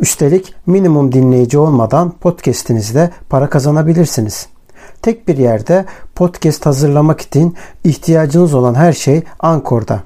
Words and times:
Üstelik 0.00 0.54
minimum 0.66 1.12
dinleyici 1.12 1.58
olmadan 1.58 2.10
podcast'inizde 2.10 3.10
para 3.28 3.50
kazanabilirsiniz. 3.50 4.48
Tek 5.02 5.28
bir 5.28 5.36
yerde 5.36 5.84
podcast 6.14 6.66
hazırlamak 6.66 7.20
için 7.20 7.56
ihtiyacınız 7.84 8.54
olan 8.54 8.74
her 8.74 8.92
şey 8.92 9.22
Ankor'da. 9.38 10.02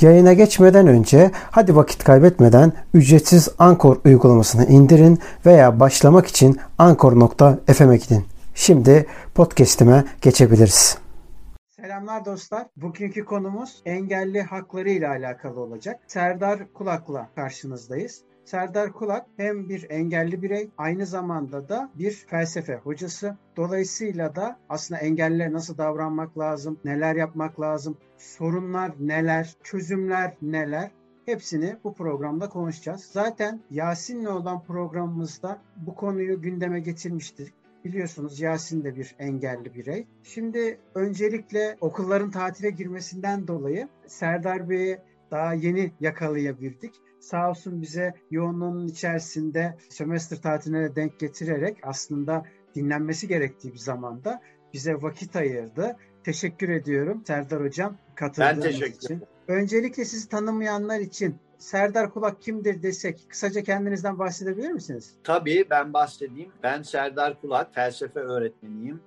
Yayına 0.00 0.32
geçmeden 0.32 0.86
önce 0.86 1.30
hadi 1.50 1.76
vakit 1.76 2.04
kaybetmeden 2.04 2.72
ücretsiz 2.94 3.48
Ankor 3.58 3.96
uygulamasını 4.04 4.66
indirin 4.66 5.18
veya 5.46 5.80
başlamak 5.80 6.26
için 6.26 6.56
ankor.fm'e 6.78 7.96
gidin. 7.96 8.24
Şimdi 8.54 9.06
podcast'ime 9.34 10.04
geçebiliriz. 10.22 10.98
Selamlar 11.80 12.24
dostlar. 12.24 12.66
Bugünkü 12.76 13.24
konumuz 13.24 13.82
engelli 13.86 14.42
hakları 14.42 14.90
ile 14.90 15.08
alakalı 15.08 15.60
olacak. 15.60 16.00
Serdar 16.06 16.72
Kulak'la 16.72 17.28
karşınızdayız. 17.34 18.22
Serdar 18.48 18.92
Kulak 18.92 19.26
hem 19.36 19.68
bir 19.68 19.90
engelli 19.90 20.42
birey 20.42 20.70
aynı 20.78 21.06
zamanda 21.06 21.68
da 21.68 21.90
bir 21.94 22.12
felsefe 22.12 22.76
hocası. 22.76 23.36
Dolayısıyla 23.56 24.36
da 24.36 24.58
aslında 24.68 25.00
engellilere 25.00 25.52
nasıl 25.52 25.78
davranmak 25.78 26.38
lazım, 26.38 26.78
neler 26.84 27.16
yapmak 27.16 27.60
lazım, 27.60 27.96
sorunlar 28.18 28.92
neler, 29.00 29.54
çözümler 29.62 30.34
neler 30.42 30.90
Hepsini 31.26 31.76
bu 31.84 31.94
programda 31.94 32.48
konuşacağız. 32.48 33.04
Zaten 33.12 33.60
Yasin'le 33.70 34.26
olan 34.26 34.62
programımızda 34.62 35.62
bu 35.76 35.94
konuyu 35.94 36.42
gündeme 36.42 36.80
getirmiştik. 36.80 37.54
Biliyorsunuz 37.84 38.40
Yasin 38.40 38.84
de 38.84 38.96
bir 38.96 39.16
engelli 39.18 39.74
birey. 39.74 40.06
Şimdi 40.22 40.78
öncelikle 40.94 41.76
okulların 41.80 42.30
tatile 42.30 42.70
girmesinden 42.70 43.48
dolayı 43.48 43.88
Serdar 44.06 44.70
Bey'i 44.70 44.98
daha 45.30 45.54
yeni 45.54 45.92
yakalayabildik. 46.00 46.94
Sağ 47.20 47.50
olsun 47.50 47.82
bize 47.82 48.14
yoğunluğunun 48.30 48.88
içerisinde 48.88 49.76
sömestr 49.90 50.36
tatiline 50.36 50.96
denk 50.96 51.20
getirerek 51.20 51.78
aslında 51.82 52.44
dinlenmesi 52.74 53.28
gerektiği 53.28 53.72
bir 53.72 53.78
zamanda 53.78 54.40
bize 54.72 54.94
vakit 54.94 55.36
ayırdı. 55.36 55.96
Teşekkür 56.24 56.68
ediyorum 56.68 57.22
Serdar 57.26 57.64
Hocam 57.64 57.96
katıldığınız 58.14 58.64
ben 58.64 58.70
teşekkür 58.70 58.96
için. 58.96 59.22
Öncelikle 59.48 60.04
sizi 60.04 60.28
tanımayanlar 60.28 61.00
için 61.00 61.36
Serdar 61.58 62.10
Kulak 62.10 62.42
kimdir 62.42 62.82
desek 62.82 63.26
kısaca 63.28 63.62
kendinizden 63.62 64.18
bahsedebilir 64.18 64.70
misiniz? 64.70 65.14
Tabii 65.24 65.66
ben 65.70 65.92
bahsedeyim. 65.92 66.52
Ben 66.62 66.82
Serdar 66.82 67.40
Kulak, 67.40 67.74
felsefe 67.74 68.20
öğretmeniyim. 68.20 69.00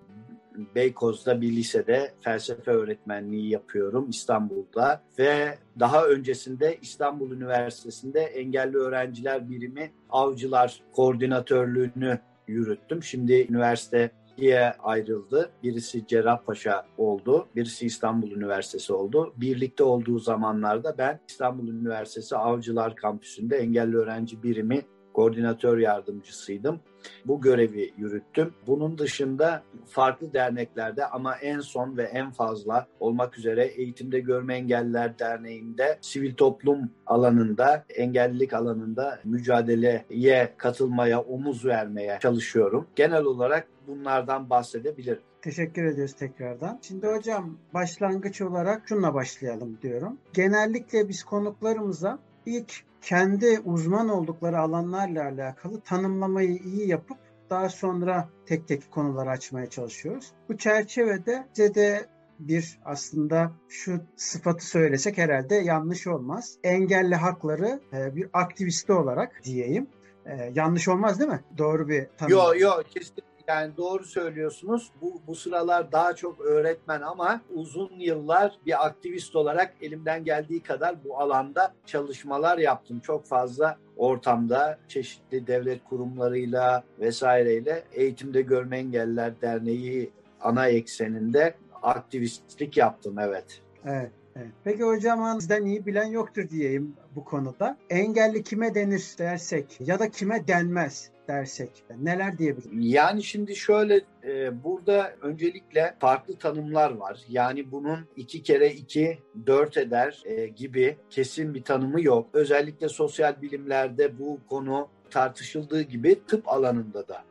Beykoz'da 0.75 1.41
bir 1.41 1.51
lisede 1.51 2.13
felsefe 2.21 2.71
öğretmenliği 2.71 3.49
yapıyorum 3.49 4.09
İstanbul'da 4.09 5.03
ve 5.19 5.57
daha 5.79 6.05
öncesinde 6.05 6.77
İstanbul 6.81 7.31
Üniversitesi'nde 7.31 8.19
engelli 8.19 8.77
öğrenciler 8.77 9.49
birimi 9.49 9.91
avcılar 10.09 10.81
koordinatörlüğünü 10.91 12.19
yürüttüm. 12.47 13.03
Şimdi 13.03 13.47
üniversite 13.49 14.11
ikiye 14.31 14.71
ayrıldı. 14.71 15.51
Birisi 15.63 16.07
Cerrahpaşa 16.07 16.85
oldu, 16.97 17.47
birisi 17.55 17.85
İstanbul 17.85 18.31
Üniversitesi 18.31 18.93
oldu. 18.93 19.33
Birlikte 19.37 19.83
olduğu 19.83 20.19
zamanlarda 20.19 20.97
ben 20.97 21.19
İstanbul 21.29 21.67
Üniversitesi 21.67 22.35
Avcılar 22.35 22.95
Kampüsü'nde 22.95 23.57
engelli 23.57 23.97
öğrenci 23.97 24.43
birimi 24.43 24.81
koordinatör 25.13 25.77
yardımcısıydım. 25.77 26.79
Bu 27.25 27.41
görevi 27.41 27.93
yürüttüm. 27.97 28.53
Bunun 28.67 28.97
dışında 28.97 29.63
farklı 29.87 30.33
derneklerde 30.33 31.05
ama 31.05 31.35
en 31.35 31.59
son 31.59 31.97
ve 31.97 32.03
en 32.03 32.31
fazla 32.31 32.87
olmak 32.99 33.37
üzere 33.37 33.65
Eğitimde 33.65 34.19
Görme 34.19 34.55
Engelliler 34.55 35.19
Derneği'nde 35.19 35.97
sivil 36.01 36.33
toplum 36.35 36.91
alanında, 37.05 37.85
engellilik 37.95 38.53
alanında 38.53 39.19
mücadeleye 39.23 40.53
katılmaya, 40.57 41.21
omuz 41.21 41.65
vermeye 41.65 42.17
çalışıyorum. 42.21 42.87
Genel 42.95 43.23
olarak 43.23 43.67
bunlardan 43.87 44.49
bahsedebilirim. 44.49 45.21
Teşekkür 45.41 45.85
ediyoruz 45.85 46.13
tekrardan. 46.13 46.79
Şimdi 46.81 47.07
hocam 47.07 47.57
başlangıç 47.73 48.41
olarak 48.41 48.87
şunla 48.87 49.13
başlayalım 49.13 49.77
diyorum. 49.81 50.17
Genellikle 50.33 51.09
biz 51.09 51.23
konuklarımıza 51.23 52.19
ilk 52.45 52.83
kendi 53.01 53.59
uzman 53.65 54.09
oldukları 54.09 54.59
alanlarla 54.59 55.23
alakalı 55.23 55.81
tanımlamayı 55.81 56.57
iyi 56.57 56.87
yapıp 56.87 57.17
daha 57.49 57.69
sonra 57.69 58.29
tek 58.45 58.67
tek 58.67 58.91
konuları 58.91 59.29
açmaya 59.29 59.69
çalışıyoruz. 59.69 60.31
Bu 60.49 60.57
çerçevede 60.57 61.47
size 61.53 61.75
de 61.75 62.05
bir 62.39 62.79
aslında 62.85 63.51
şu 63.69 64.01
sıfatı 64.15 64.65
söylesek 64.65 65.17
herhalde 65.17 65.55
yanlış 65.55 66.07
olmaz. 66.07 66.57
Engelli 66.63 67.15
hakları 67.15 67.81
e, 67.93 68.15
bir 68.15 68.29
aktivisti 68.33 68.93
olarak 68.93 69.41
diyeyim. 69.43 69.87
Ee, 70.25 70.51
yanlış 70.55 70.87
olmaz 70.87 71.19
değil 71.19 71.31
mi? 71.31 71.43
Doğru 71.57 71.87
bir 71.87 72.07
tanım. 72.17 72.31
Yok 72.31 72.61
yok 72.61 72.83
kesinlikle 72.89 73.30
yani 73.51 73.77
doğru 73.77 74.03
söylüyorsunuz. 74.03 74.91
Bu, 75.01 75.21
bu 75.27 75.35
sıralar 75.35 75.91
daha 75.91 76.15
çok 76.15 76.41
öğretmen 76.41 77.01
ama 77.01 77.41
uzun 77.53 77.99
yıllar 77.99 78.55
bir 78.65 78.85
aktivist 78.85 79.35
olarak 79.35 79.73
elimden 79.81 80.23
geldiği 80.23 80.63
kadar 80.63 81.03
bu 81.03 81.19
alanda 81.19 81.73
çalışmalar 81.85 82.57
yaptım. 82.57 82.99
Çok 82.99 83.25
fazla 83.25 83.77
ortamda 83.97 84.79
çeşitli 84.87 85.47
devlet 85.47 85.83
kurumlarıyla 85.83 86.83
vesaireyle 86.99 87.83
Eğitimde 87.93 88.41
Görme 88.41 88.77
Engelliler 88.77 89.41
Derneği 89.41 90.11
ana 90.41 90.67
ekseninde 90.67 91.53
aktivistlik 91.81 92.77
yaptım 92.77 93.19
evet. 93.19 93.61
Evet. 93.85 94.11
Evet. 94.35 94.47
Peki 94.63 94.83
hocam 94.83 95.39
sizden 95.39 95.65
iyi 95.65 95.85
bilen 95.85 96.05
yoktur 96.05 96.49
diyeyim 96.49 96.95
bu 97.15 97.23
konuda. 97.23 97.77
Engelli 97.89 98.43
kime 98.43 98.75
denir 98.75 99.15
dersek 99.17 99.77
ya 99.79 99.99
da 99.99 100.09
kime 100.09 100.47
denmez 100.47 101.09
dersek 101.31 101.83
neler 102.01 102.37
diyebiliriz? 102.37 102.93
Yani 102.93 103.23
şimdi 103.23 103.55
şöyle 103.55 104.01
e, 104.23 104.63
burada 104.63 105.13
öncelikle 105.21 105.95
farklı 105.99 106.37
tanımlar 106.37 106.91
var. 106.91 107.19
Yani 107.29 107.71
bunun 107.71 107.99
iki 108.15 108.43
kere 108.43 108.71
iki 108.71 109.19
dört 109.47 109.77
eder 109.77 110.21
e, 110.25 110.47
gibi 110.47 110.97
kesin 111.09 111.53
bir 111.53 111.63
tanımı 111.63 112.01
yok. 112.01 112.29
Özellikle 112.33 112.89
sosyal 112.89 113.41
bilimlerde 113.41 114.19
bu 114.19 114.39
konu 114.49 114.89
tartışıldığı 115.09 115.81
gibi 115.81 116.25
tıp 116.27 116.47
alanında 116.47 117.07
da 117.07 117.23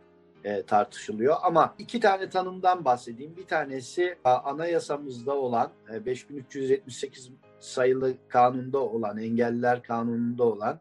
e, 0.44 0.62
tartışılıyor. 0.62 1.36
Ama 1.42 1.74
iki 1.78 2.00
tane 2.00 2.28
tanımdan 2.28 2.84
bahsedeyim. 2.84 3.36
Bir 3.36 3.46
tanesi 3.46 4.18
anayasamızda 4.24 5.34
olan 5.36 5.70
e, 5.94 6.06
5378 6.06 7.30
sayılı 7.60 8.14
kanunda 8.28 8.78
olan, 8.78 9.18
engelliler 9.18 9.82
kanununda 9.82 10.44
olan 10.44 10.80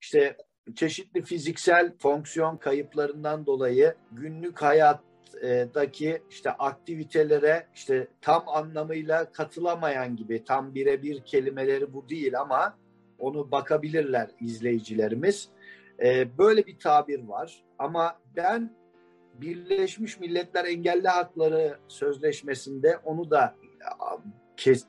işte 0.00 0.36
çeşitli 0.74 1.22
fiziksel 1.22 1.92
fonksiyon 1.98 2.56
kayıplarından 2.56 3.46
dolayı 3.46 3.94
günlük 4.12 4.62
hayattaki 4.62 6.22
işte 6.30 6.50
aktivitelere 6.50 7.66
işte 7.74 8.08
tam 8.20 8.48
anlamıyla 8.48 9.32
katılamayan 9.32 10.16
gibi 10.16 10.44
tam 10.44 10.74
birebir 10.74 11.20
kelimeleri 11.20 11.92
bu 11.92 12.08
değil 12.08 12.40
ama 12.40 12.78
onu 13.18 13.50
bakabilirler 13.50 14.30
izleyicilerimiz. 14.40 15.48
Ee, 16.02 16.38
böyle 16.38 16.66
bir 16.66 16.78
tabir 16.78 17.24
var 17.24 17.64
ama 17.78 18.18
ben 18.36 18.78
Birleşmiş 19.34 20.20
Milletler 20.20 20.64
Engelli 20.64 21.08
Hakları 21.08 21.78
Sözleşmesi'nde 21.88 22.98
onu 23.04 23.30
da 23.30 23.54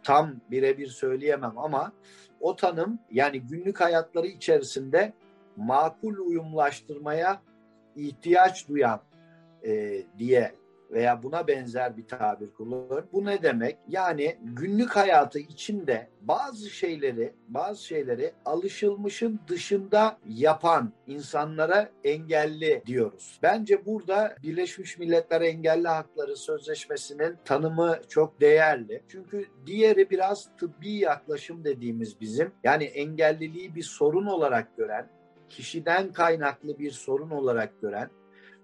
tam 0.03 0.35
birebir 0.51 0.87
söyleyemem 0.87 1.57
ama 1.57 1.93
o 2.39 2.55
tanım 2.55 2.99
yani 3.11 3.41
günlük 3.41 3.81
hayatları 3.81 4.27
içerisinde 4.27 5.13
makul 5.59 6.17
uyumlaştırmaya 6.17 7.41
ihtiyaç 7.95 8.67
duyan 8.67 9.01
e, 9.65 10.03
diye 10.17 10.59
veya 10.91 11.23
buna 11.23 11.47
benzer 11.47 11.97
bir 11.97 12.07
tabir 12.07 12.53
kullanıyorum. 12.53 13.09
Bu 13.13 13.25
ne 13.25 13.43
demek? 13.43 13.77
Yani 13.87 14.37
günlük 14.43 14.95
hayatı 14.95 15.39
içinde 15.39 16.07
bazı 16.21 16.69
şeyleri, 16.69 17.33
bazı 17.47 17.83
şeyleri 17.83 18.31
alışılmışın 18.45 19.39
dışında 19.47 20.17
yapan 20.27 20.93
insanlara 21.07 21.89
engelli 22.03 22.83
diyoruz. 22.85 23.39
Bence 23.43 23.85
burada 23.85 24.35
Birleşmiş 24.43 24.97
Milletler 24.97 25.41
Engelli 25.41 25.87
Hakları 25.87 26.35
Sözleşmesi'nin 26.35 27.37
tanımı 27.45 27.99
çok 28.09 28.41
değerli. 28.41 29.03
Çünkü 29.07 29.45
diğeri 29.65 30.09
biraz 30.09 30.49
tıbbi 30.57 30.91
yaklaşım 30.91 31.63
dediğimiz 31.63 32.21
bizim. 32.21 32.51
Yani 32.63 32.83
engelliliği 32.83 33.75
bir 33.75 33.83
sorun 33.83 34.25
olarak 34.25 34.77
gören, 34.77 35.07
kişiden 35.49 36.13
kaynaklı 36.13 36.79
bir 36.79 36.91
sorun 36.91 37.29
olarak 37.29 37.81
gören 37.81 38.09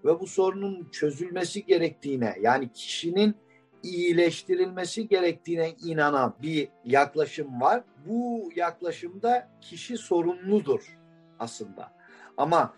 ve 0.06 0.20
bu 0.20 0.28
sorunun 0.28 0.90
çözülmesi 0.92 1.66
gerektiğine 1.66 2.36
yani 2.42 2.72
kişinin 2.74 3.36
iyileştirilmesi 3.84 5.08
gerektiğine 5.08 5.76
inanan 5.86 6.36
bir 6.42 6.68
yaklaşım 6.86 7.62
var. 7.62 7.84
Bu 8.06 8.50
yaklaşımda 8.56 9.50
kişi 9.62 9.98
sorumludur 9.98 10.98
aslında. 11.40 11.94
Ama 12.38 12.74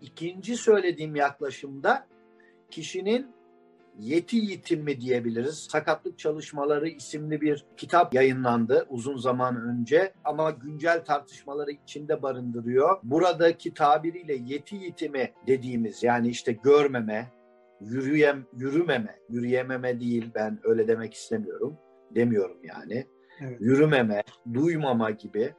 ikinci 0.00 0.56
söylediğim 0.56 1.16
yaklaşımda 1.16 2.06
kişinin 2.70 3.34
yeti 3.98 4.36
yitimi 4.36 5.00
diyebiliriz. 5.00 5.54
Sakatlık 5.54 6.18
Çalışmaları 6.18 6.88
isimli 6.88 7.40
bir 7.40 7.64
kitap 7.76 8.14
yayınlandı 8.14 8.86
uzun 8.88 9.16
zaman 9.16 9.56
önce 9.56 10.12
ama 10.24 10.50
güncel 10.50 11.04
tartışmaları 11.04 11.70
içinde 11.70 12.22
barındırıyor. 12.22 12.98
Buradaki 13.02 13.74
tabiriyle 13.74 14.34
yeti 14.34 14.76
yitimi 14.76 15.32
dediğimiz 15.46 16.02
yani 16.02 16.28
işte 16.28 16.52
görmeme, 16.52 17.32
yürüyem, 17.80 18.46
yürümeme, 18.56 19.18
yürüyememe 19.30 20.00
değil 20.00 20.30
ben 20.34 20.58
öyle 20.64 20.88
demek 20.88 21.14
istemiyorum. 21.14 21.76
Demiyorum 22.14 22.58
yani. 22.62 23.06
Evet. 23.40 23.60
Yürümeme, 23.60 24.22
duymama 24.54 25.10
gibi 25.10 25.54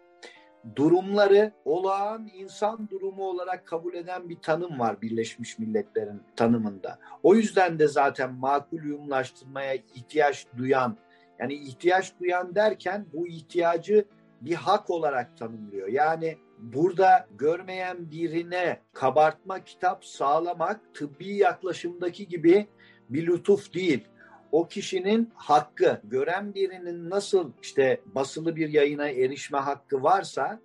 durumları 0.76 1.52
olağan 1.66 2.30
insan 2.34 2.90
durumu 2.90 3.24
olarak 3.24 3.68
kabul 3.68 3.94
eden 3.94 4.30
bir 4.30 4.40
tanım 4.42 4.80
var 4.80 5.02
Birleşmiş 5.02 5.60
Milletler'in 5.60 6.22
tanımında. 6.36 7.00
O 7.24 7.36
yüzden 7.36 7.80
de 7.80 7.88
zaten 7.88 8.34
makul 8.34 8.78
uyumlaştırmaya 8.78 9.76
ihtiyaç 9.76 10.48
duyan, 10.58 10.98
yani 11.40 11.54
ihtiyaç 11.54 12.14
duyan 12.20 12.56
derken 12.56 13.06
bu 13.14 13.28
ihtiyacı 13.28 14.06
bir 14.42 14.56
hak 14.56 14.90
olarak 14.90 15.38
tanımlıyor. 15.38 15.88
Yani 15.88 16.38
burada 16.60 17.28
görmeyen 17.38 18.12
birine 18.12 18.80
kabartma 18.94 19.64
kitap 19.64 20.06
sağlamak 20.06 20.94
tıbbi 20.94 21.36
yaklaşımdaki 21.36 22.28
gibi 22.28 22.68
bir 23.10 23.28
lütuf 23.28 23.74
değil 23.74 24.04
o 24.56 24.68
kişinin 24.68 25.30
hakkı, 25.36 26.02
gören 26.04 26.54
birinin 26.54 27.10
nasıl 27.10 27.52
işte 27.62 28.02
basılı 28.06 28.56
bir 28.56 28.70
yayına 28.70 29.10
erişme 29.10 29.58
hakkı 29.58 30.04
varsa 30.04 30.60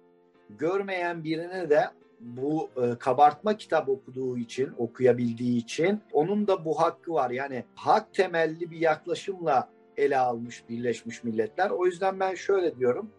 görmeyen 0.51 1.25
birine 1.25 1.71
de 1.71 1.85
bu 2.21 2.71
e, 2.77 2.99
kabartma 2.99 3.57
kitap 3.57 3.89
okuduğu 3.89 4.39
için, 4.39 4.73
okuyabildiği 4.79 5.57
için 5.57 6.01
onun 6.13 6.47
da 6.47 6.65
bu 6.65 6.81
hakkı 6.81 7.13
var. 7.13 7.31
Yani 7.31 7.65
hak 7.75 8.15
temelli 8.15 8.71
bir 8.71 8.81
yaklaşımla 8.81 9.69
ele 9.97 10.19
almış 10.19 10.69
Birleşmiş 10.69 11.25
Milletler. 11.25 11.71
O 11.71 11.87
yüzden 11.87 12.21
ben 12.21 12.35
şöyle 12.35 12.79
diyorum 12.79 13.11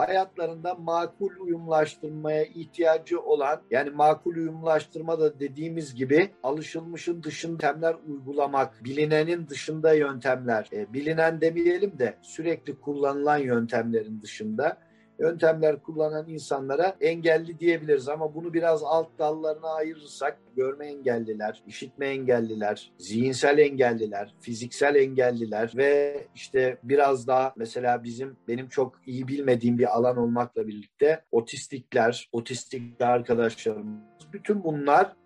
hayatlarında 0.00 0.74
makul 0.74 1.30
uyumlaştırmaya 1.40 2.44
ihtiyacı 2.44 3.20
olan 3.20 3.60
yani 3.70 3.90
makul 3.90 4.36
uyumlaştırma 4.36 5.20
da 5.20 5.40
dediğimiz 5.40 5.94
gibi 5.94 6.30
alışılmışın 6.42 7.22
dışında 7.22 7.60
yöntemler 7.60 7.96
uygulamak, 8.06 8.84
bilinenin 8.84 9.48
dışında 9.48 9.94
yöntemler, 9.94 10.68
e, 10.72 10.92
bilinen 10.92 11.40
demeyelim 11.40 11.98
de 11.98 12.14
sürekli 12.22 12.80
kullanılan 12.80 13.38
yöntemlerin 13.38 14.22
dışında 14.22 14.78
yöntemler 15.20 15.82
kullanan 15.82 16.28
insanlara 16.28 16.96
engelli 17.00 17.60
diyebiliriz. 17.60 18.08
Ama 18.08 18.34
bunu 18.34 18.54
biraz 18.54 18.82
alt 18.82 19.18
dallarına 19.18 19.68
ayırırsak 19.68 20.38
görme 20.56 20.86
engelliler, 20.86 21.62
işitme 21.66 22.06
engelliler, 22.06 22.92
zihinsel 22.98 23.58
engelliler, 23.58 24.34
fiziksel 24.40 24.94
engelliler 24.94 25.72
ve 25.76 26.20
işte 26.34 26.78
biraz 26.82 27.26
daha 27.26 27.52
mesela 27.56 28.04
bizim 28.04 28.36
benim 28.48 28.68
çok 28.68 28.94
iyi 29.06 29.28
bilmediğim 29.28 29.78
bir 29.78 29.96
alan 29.96 30.16
olmakla 30.16 30.66
birlikte 30.66 31.24
otistikler, 31.32 32.28
otistik 32.32 33.00
arkadaşlarımız 33.00 34.00
bütün 34.32 34.64
bunlar 34.64 35.16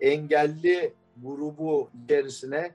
engelli 0.00 0.94
grubu 1.16 1.90
içerisine 2.04 2.74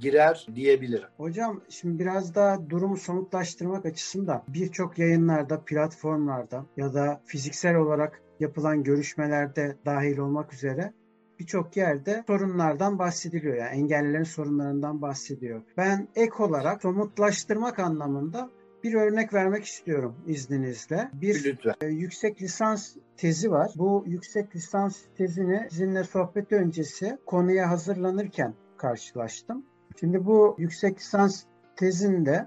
girer 0.00 0.46
diyebilirim. 0.54 1.08
Hocam 1.16 1.60
şimdi 1.68 1.98
biraz 1.98 2.34
daha 2.34 2.70
durumu 2.70 2.96
somutlaştırmak 2.96 3.86
açısından 3.86 4.42
birçok 4.48 4.98
yayınlarda, 4.98 5.60
platformlarda 5.64 6.66
ya 6.76 6.94
da 6.94 7.20
fiziksel 7.26 7.76
olarak 7.76 8.22
yapılan 8.40 8.82
görüşmelerde 8.82 9.76
dahil 9.86 10.18
olmak 10.18 10.54
üzere 10.54 10.92
birçok 11.40 11.76
yerde 11.76 12.24
sorunlardan 12.26 12.98
bahsediliyor. 12.98 13.56
Yani 13.56 13.76
engellilerin 13.76 14.24
sorunlarından 14.24 15.02
bahsediyor. 15.02 15.62
Ben 15.76 16.08
ek 16.16 16.34
olarak 16.38 16.82
somutlaştırmak 16.82 17.78
anlamında 17.78 18.50
bir 18.84 18.94
örnek 18.94 19.34
vermek 19.34 19.64
istiyorum 19.64 20.16
izninizle. 20.26 21.10
Bir 21.12 21.44
Lütfen. 21.44 21.74
E, 21.80 21.86
yüksek 21.86 22.42
lisans 22.42 22.96
tezi 23.16 23.50
var. 23.50 23.72
Bu 23.76 24.04
yüksek 24.06 24.56
lisans 24.56 24.98
tezini 25.16 25.66
sizinle 25.70 26.04
sohbet 26.04 26.52
öncesi 26.52 27.18
konuya 27.26 27.70
hazırlanırken 27.70 28.54
karşılaştım. 28.78 29.64
Şimdi 30.00 30.26
bu 30.26 30.56
yüksek 30.58 30.98
lisans 30.98 31.42
tezinde 31.76 32.46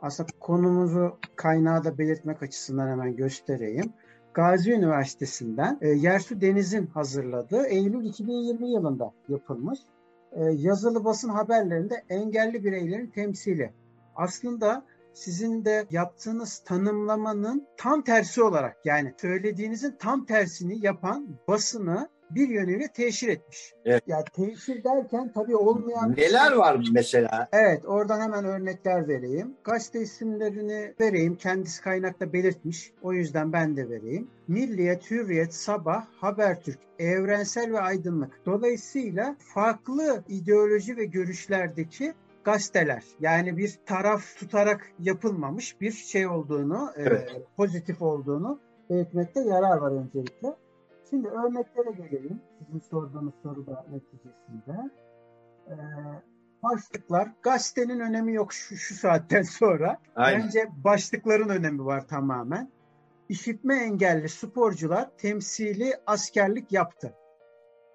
aslında 0.00 0.28
konumuzu 0.40 1.18
kaynağı 1.36 1.84
da 1.84 1.98
belirtmek 1.98 2.42
açısından 2.42 2.88
hemen 2.88 3.16
göstereyim. 3.16 3.92
Gazi 4.34 4.72
Üniversitesi'nden 4.72 5.78
e, 5.80 5.88
Yersu 5.88 6.40
Deniz'in 6.40 6.86
hazırladığı 6.86 7.66
Eylül 7.66 8.04
2020 8.04 8.70
yılında 8.70 9.12
yapılmış 9.28 9.78
e, 10.32 10.44
yazılı 10.44 11.04
basın 11.04 11.28
haberlerinde 11.28 12.04
engelli 12.08 12.64
bireylerin 12.64 13.06
temsili. 13.06 13.72
Aslında 14.16 14.84
sizin 15.14 15.64
de 15.64 15.86
yaptığınız 15.90 16.58
tanımlamanın 16.58 17.66
tam 17.76 18.02
tersi 18.02 18.42
olarak 18.42 18.76
yani 18.84 19.14
söylediğinizin 19.20 19.96
tam 19.98 20.26
tersini 20.26 20.86
yapan 20.86 21.28
basını 21.48 22.08
bir 22.30 22.48
yönüyle 22.48 22.88
teşhir 22.88 23.28
etmiş. 23.28 23.74
Evet. 23.84 24.02
Yani 24.06 24.24
teşhir 24.32 24.84
derken 24.84 25.32
tabii 25.34 25.56
olmayan... 25.56 26.14
Neler 26.16 26.52
var 26.52 26.86
mesela? 26.92 27.48
Evet 27.52 27.84
oradan 27.84 28.20
hemen 28.20 28.44
örnekler 28.44 29.08
vereyim. 29.08 29.54
Gazete 29.64 30.00
isimlerini 30.00 30.94
vereyim. 31.00 31.36
Kendisi 31.36 31.82
kaynakta 31.82 32.32
belirtmiş. 32.32 32.92
O 33.02 33.12
yüzden 33.12 33.52
ben 33.52 33.76
de 33.76 33.88
vereyim. 33.88 34.28
Milliyet, 34.48 35.10
Hürriyet, 35.10 35.54
Sabah, 35.54 36.06
Habertürk, 36.20 36.78
Evrensel 36.98 37.72
ve 37.72 37.80
Aydınlık. 37.80 38.40
Dolayısıyla 38.46 39.36
farklı 39.54 40.24
ideoloji 40.28 40.96
ve 40.96 41.04
görüşlerdeki 41.04 42.14
gazeteler. 42.44 43.04
Yani 43.20 43.56
bir 43.56 43.78
taraf 43.86 44.36
tutarak 44.38 44.90
yapılmamış 44.98 45.80
bir 45.80 45.92
şey 45.92 46.26
olduğunu, 46.26 46.92
evet. 46.96 47.30
e, 47.36 47.42
pozitif 47.56 48.02
olduğunu 48.02 48.60
belirtmekte 48.90 49.40
yarar 49.40 49.76
var 49.76 49.92
öncelikle. 49.92 50.54
Şimdi 51.10 51.28
örneklere 51.28 51.90
gelelim. 51.90 52.40
Sizin 52.58 52.78
sorduğunuz 52.78 53.34
soruda 53.42 53.86
neticesinde. 53.90 54.90
Ee, 55.68 55.74
başlıklar. 56.62 57.32
Gazetenin 57.42 58.00
önemi 58.00 58.34
yok 58.34 58.52
şu, 58.52 58.76
şu 58.76 58.94
saatten 58.94 59.42
sonra. 59.42 59.98
Aynen. 60.16 60.42
Bence 60.44 60.68
başlıkların 60.84 61.48
önemi 61.48 61.84
var 61.84 62.08
tamamen. 62.08 62.70
İşitme 63.28 63.76
engelli 63.76 64.28
sporcular 64.28 65.10
temsili 65.18 65.94
askerlik 66.06 66.72
yaptı. 66.72 67.14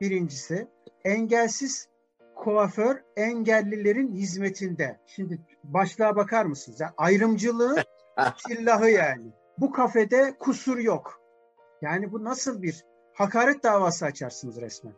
Birincisi. 0.01 0.68
Engelsiz 1.03 1.89
kuaför 2.36 3.03
engellilerin 3.15 4.15
hizmetinde. 4.15 5.00
Şimdi 5.06 5.39
başlığa 5.63 6.15
bakar 6.15 6.46
mısınız? 6.46 6.80
Yani 6.80 6.94
ayrımcılığın 6.98 7.77
silahı 8.48 8.89
yani. 8.89 9.32
Bu 9.58 9.72
kafede 9.72 10.38
kusur 10.39 10.77
yok. 10.77 11.22
Yani 11.82 12.12
bu 12.12 12.24
nasıl 12.24 12.62
bir 12.62 12.86
hakaret 13.13 13.63
davası 13.63 14.06
açarsınız 14.06 14.62
resmen. 14.62 14.94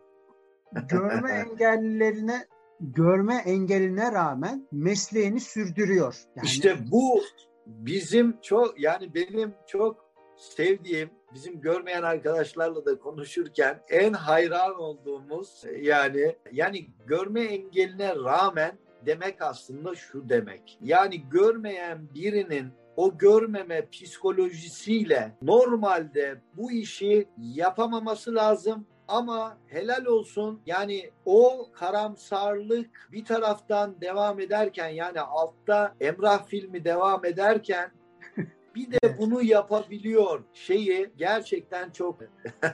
Görme 0.90 1.32
engellilerine 1.52 2.48
görme 2.80 3.36
engeline 3.36 4.12
rağmen 4.12 4.68
mesleğini 4.72 5.40
sürdürüyor. 5.40 6.16
Yani... 6.36 6.46
İşte 6.46 6.78
bu 6.92 7.24
bizim 7.66 8.42
çok 8.42 8.80
yani 8.80 9.14
benim 9.14 9.54
çok 9.68 10.06
sevdiğim 10.38 11.10
bizim 11.34 11.62
görmeyen 11.62 12.04
arkadaşlarla 12.04 12.86
da 12.86 13.00
konuşurken 13.00 13.82
en 13.90 14.14
hayran 14.14 14.80
olduğumuz 14.80 15.64
yani 15.82 16.36
yani 16.52 16.88
görme 17.08 17.42
engeline 17.42 18.16
rağmen 18.16 18.78
demek 19.06 19.42
aslında 19.42 19.96
şu 19.96 20.30
demek. 20.30 20.78
Yani 20.82 21.30
görmeyen 21.30 22.14
birinin 22.14 22.68
o 22.98 23.18
görmeme 23.18 23.90
psikolojisiyle 23.90 25.36
normalde 25.42 26.42
bu 26.58 26.72
işi 26.72 27.28
yapamaması 27.38 28.36
lazım. 28.36 28.88
Ama 29.08 29.58
helal 29.68 30.06
olsun 30.06 30.62
yani 30.66 31.12
o 31.26 31.70
karamsarlık 31.74 33.10
bir 33.12 33.26
taraftan 33.26 34.02
devam 34.02 34.40
ederken 34.40 34.90
yani 34.90 35.22
altta 35.22 35.96
Emrah 36.02 36.46
filmi 36.46 36.86
devam 36.86 37.26
ederken 37.26 37.92
bir 38.76 38.92
de 38.92 39.18
bunu 39.18 39.44
yapabiliyor 39.44 40.44
şeyi 40.54 41.10
gerçekten 41.18 41.90
çok 41.90 42.20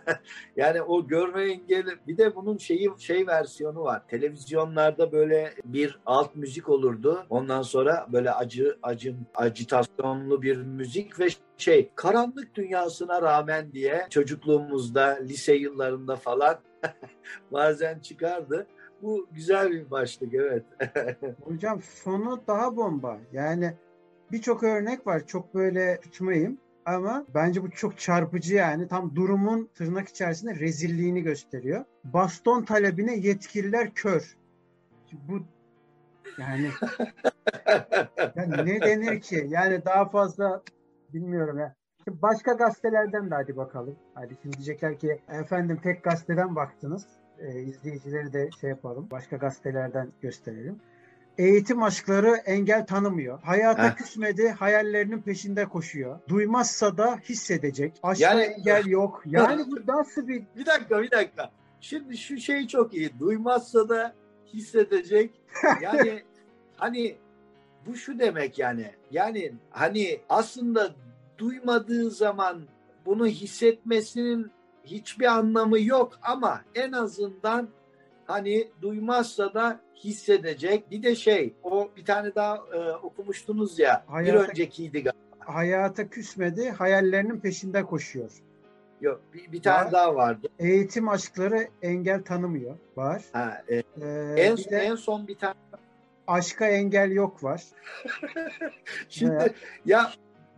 yani 0.56 0.82
o 0.82 1.08
görme 1.08 1.44
engeli 1.44 1.92
bir 2.08 2.18
de 2.18 2.36
bunun 2.36 2.58
şeyi 2.58 2.90
şey 2.98 3.28
versiyonu 3.28 3.82
var. 3.82 4.08
Televizyonlarda 4.08 5.12
böyle 5.12 5.54
bir 5.66 6.00
alt 6.06 6.36
müzik 6.36 6.70
olurdu. 6.70 7.26
Ondan 7.30 7.62
sonra 7.62 8.08
böyle 8.12 8.32
acı 8.32 8.78
acı 8.84 9.16
acitasyonlu 9.36 10.42
bir 10.42 10.58
müzik 10.58 11.20
ve 11.20 11.28
şey 11.58 11.92
karanlık 11.96 12.56
dünyasına 12.56 13.22
rağmen 13.22 13.72
diye 13.72 14.08
çocukluğumuzda 14.10 15.20
lise 15.22 15.54
yıllarında 15.54 16.16
falan 16.16 16.60
bazen 17.52 18.00
çıkardı. 18.00 18.68
bu 19.02 19.28
güzel 19.32 19.72
bir 19.72 19.92
başlık 19.92 20.34
evet. 20.34 20.64
Hocam 21.44 21.82
sonu 21.82 22.44
daha 22.48 22.76
bomba. 22.76 23.18
Yani 23.34 23.74
birçok 24.32 24.64
örnek 24.64 25.08
var. 25.08 25.28
Çok 25.28 25.56
böyle 25.56 26.00
tutmayayım. 26.02 26.58
Ama 26.86 27.26
bence 27.36 27.64
bu 27.64 27.72
çok 27.72 27.98
çarpıcı 27.98 28.56
yani. 28.56 28.88
Tam 28.88 29.16
durumun 29.16 29.70
tırnak 29.76 30.08
içerisinde 30.08 30.56
rezilliğini 30.56 31.22
gösteriyor. 31.24 31.86
Baston 32.04 32.64
talebine 32.64 33.16
yetkililer 33.16 33.94
kör. 33.94 34.38
Bu 35.12 35.40
yani, 36.38 36.70
yani 38.36 38.66
ne 38.66 38.82
denir 38.82 39.22
ki? 39.22 39.46
Yani 39.50 39.86
daha 39.86 40.10
fazla 40.10 40.62
bilmiyorum 41.14 41.60
ya. 41.60 41.76
Şimdi 42.04 42.22
başka 42.22 42.54
gazetelerden 42.54 43.32
de 43.32 43.36
hadi 43.36 43.58
bakalım. 43.58 43.96
Hadi 44.14 44.38
şimdi 44.42 44.58
diyecekler 44.58 45.00
ki 45.00 45.22
efendim 45.30 45.80
tek 45.84 46.04
gazeteden 46.04 46.56
baktınız. 46.56 47.06
Ee, 47.40 47.62
izleyicileri 47.62 48.34
de 48.34 48.50
şey 48.62 48.70
yapalım. 48.70 49.08
Başka 49.12 49.36
gazetelerden 49.36 50.12
gösterelim. 50.22 50.80
Eğitim 51.40 51.84
aşkları 51.84 52.36
engel 52.36 52.86
tanımıyor. 52.86 53.42
Hayata 53.42 53.90
Heh. 53.90 53.96
küsmedi, 53.96 54.50
hayallerinin 54.50 55.22
peşinde 55.22 55.66
koşuyor. 55.66 56.20
Duymazsa 56.28 56.98
da 56.98 57.20
hissedecek. 57.24 57.94
Aşka 58.04 58.26
yani, 58.26 58.42
engel 58.42 58.86
yok. 58.86 59.24
Yani 59.26 59.66
bu 59.68 59.92
nasıl 59.92 60.28
bir... 60.28 60.44
Bir 60.56 60.66
dakika, 60.66 61.02
bir 61.02 61.12
dakika. 61.12 61.52
Şimdi 61.82 62.18
şu 62.18 62.38
şey 62.38 62.68
çok 62.68 62.94
iyi. 62.94 63.20
Duymazsa 63.20 63.90
da 63.90 64.14
hissedecek. 64.54 65.32
Yani 65.82 66.24
hani 66.78 67.18
bu 67.86 67.96
şu 67.96 68.20
demek 68.20 68.60
yani. 68.60 68.92
Yani 69.12 69.52
hani 69.70 70.20
aslında 70.30 70.96
duymadığı 71.38 72.12
zaman 72.12 72.62
bunu 73.06 73.28
hissetmesinin 73.28 74.52
hiçbir 74.84 75.26
anlamı 75.26 75.80
yok 75.80 76.20
ama 76.22 76.62
en 76.76 76.92
azından 76.92 77.70
hani 78.26 78.68
duymazsa 78.82 79.54
da 79.54 79.80
hissedecek. 80.04 80.92
Bir 80.92 81.04
de 81.04 81.16
şey 81.16 81.54
o 81.64 81.90
bir 81.98 82.06
tane 82.06 82.36
daha 82.36 82.56
e, 82.56 82.92
okumuştunuz 82.92 83.80
ya 83.80 84.04
hayata, 84.08 84.40
bir 84.40 84.50
öncekiydi 84.50 85.04
galiba. 85.04 85.20
Hayata 85.40 86.10
küsmedi 86.10 86.70
hayallerinin 86.70 87.40
peşinde 87.40 87.84
koşuyor. 87.84 88.32
Yok 89.02 89.22
bir, 89.34 89.52
bir 89.52 89.62
tane 89.62 89.86
var. 89.86 89.92
daha 89.92 90.16
vardı. 90.16 90.48
Eğitim 90.60 91.10
aşkları 91.10 91.68
engel 91.82 92.24
tanımıyor. 92.24 92.76
Var. 92.96 93.24
Ha, 93.32 93.64
e, 93.68 93.76
ee, 93.76 94.36
en, 94.38 94.56
son, 94.56 94.72
en 94.74 94.96
son 94.96 95.28
bir 95.28 95.36
tane 95.36 95.56
aşka 96.28 96.68
engel 96.68 97.12
yok 97.12 97.44
var. 97.44 97.64
Şimdi 99.10 99.54
ya 99.86 100.12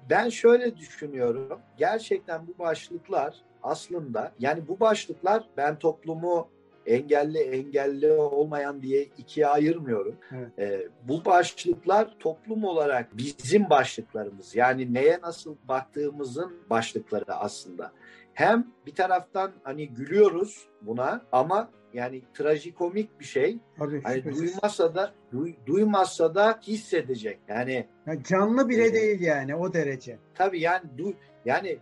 ben 0.10 0.30
şöyle 0.30 0.78
düşünüyorum. 0.78 1.60
Gerçekten 1.78 2.48
bu 2.48 2.60
başlıklar 2.60 3.36
aslında 3.64 4.32
yani 4.40 4.68
bu 4.68 4.80
başlıklar 4.80 5.44
ben 5.58 5.80
toplumu 5.80 6.50
engelli 6.86 7.38
engelli 7.40 8.12
olmayan 8.12 8.82
diye 8.82 9.04
ikiye 9.18 9.48
ayırmıyorum. 9.48 10.16
Evet. 10.32 10.60
E, 10.60 10.88
bu 11.04 11.26
başlıklar 11.26 12.16
toplum 12.20 12.64
olarak 12.64 13.18
bizim 13.18 13.70
başlıklarımız. 13.70 14.56
Yani 14.56 14.94
neye 14.94 15.20
nasıl 15.22 15.56
baktığımızın 15.68 16.54
başlıkları 16.70 17.36
aslında. 17.36 17.92
Hem 18.34 18.68
bir 18.86 18.96
taraftan 18.96 19.52
hani 19.64 19.90
gülüyoruz 19.90 20.68
buna 20.82 21.22
ama 21.32 21.70
yani 21.94 22.22
trajikomik 22.34 23.20
bir 23.20 23.26
şey. 23.26 23.58
Tabii, 23.78 24.02
hani 24.04 24.24
duymazsa 24.24 24.96
da 24.96 25.12
duy, 25.32 25.54
duymazsa 25.66 26.36
da 26.36 26.60
hissedecek. 26.62 27.40
Yani 27.48 27.88
ya 28.08 28.24
canlı 28.24 28.70
bile 28.70 28.86
e, 28.86 28.94
değil 28.94 29.22
yani 29.22 29.56
o 29.56 29.74
derece. 29.74 30.18
Tabii 30.36 30.60
yani 30.60 30.84
du, 30.98 31.14
yani 31.46 31.80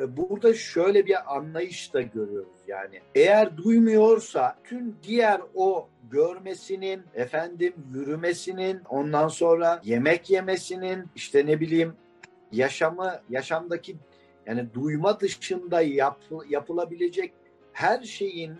e, 0.00 0.16
burada 0.16 0.54
şöyle 0.54 1.06
bir 1.06 1.36
anlayış 1.36 1.94
da 1.94 2.02
görüyoruz 2.02 2.58
yani. 2.66 3.00
Eğer 3.14 3.56
duymuyorsa 3.56 4.58
tüm 4.64 4.96
diğer 5.02 5.40
o 5.54 5.88
görmesinin, 6.10 7.02
efendim 7.14 7.74
yürümesinin, 7.94 8.80
ondan 8.88 9.28
sonra 9.28 9.80
yemek 9.84 10.30
yemesinin, 10.30 11.04
işte 11.16 11.46
ne 11.46 11.60
bileyim 11.60 11.94
yaşamı, 12.52 13.20
yaşamdaki 13.30 13.96
yani 14.46 14.74
duyma 14.74 15.20
dışında 15.20 15.80
yap, 15.80 16.20
yapılabilecek 16.48 17.32
her 17.72 18.02
şeyin 18.02 18.52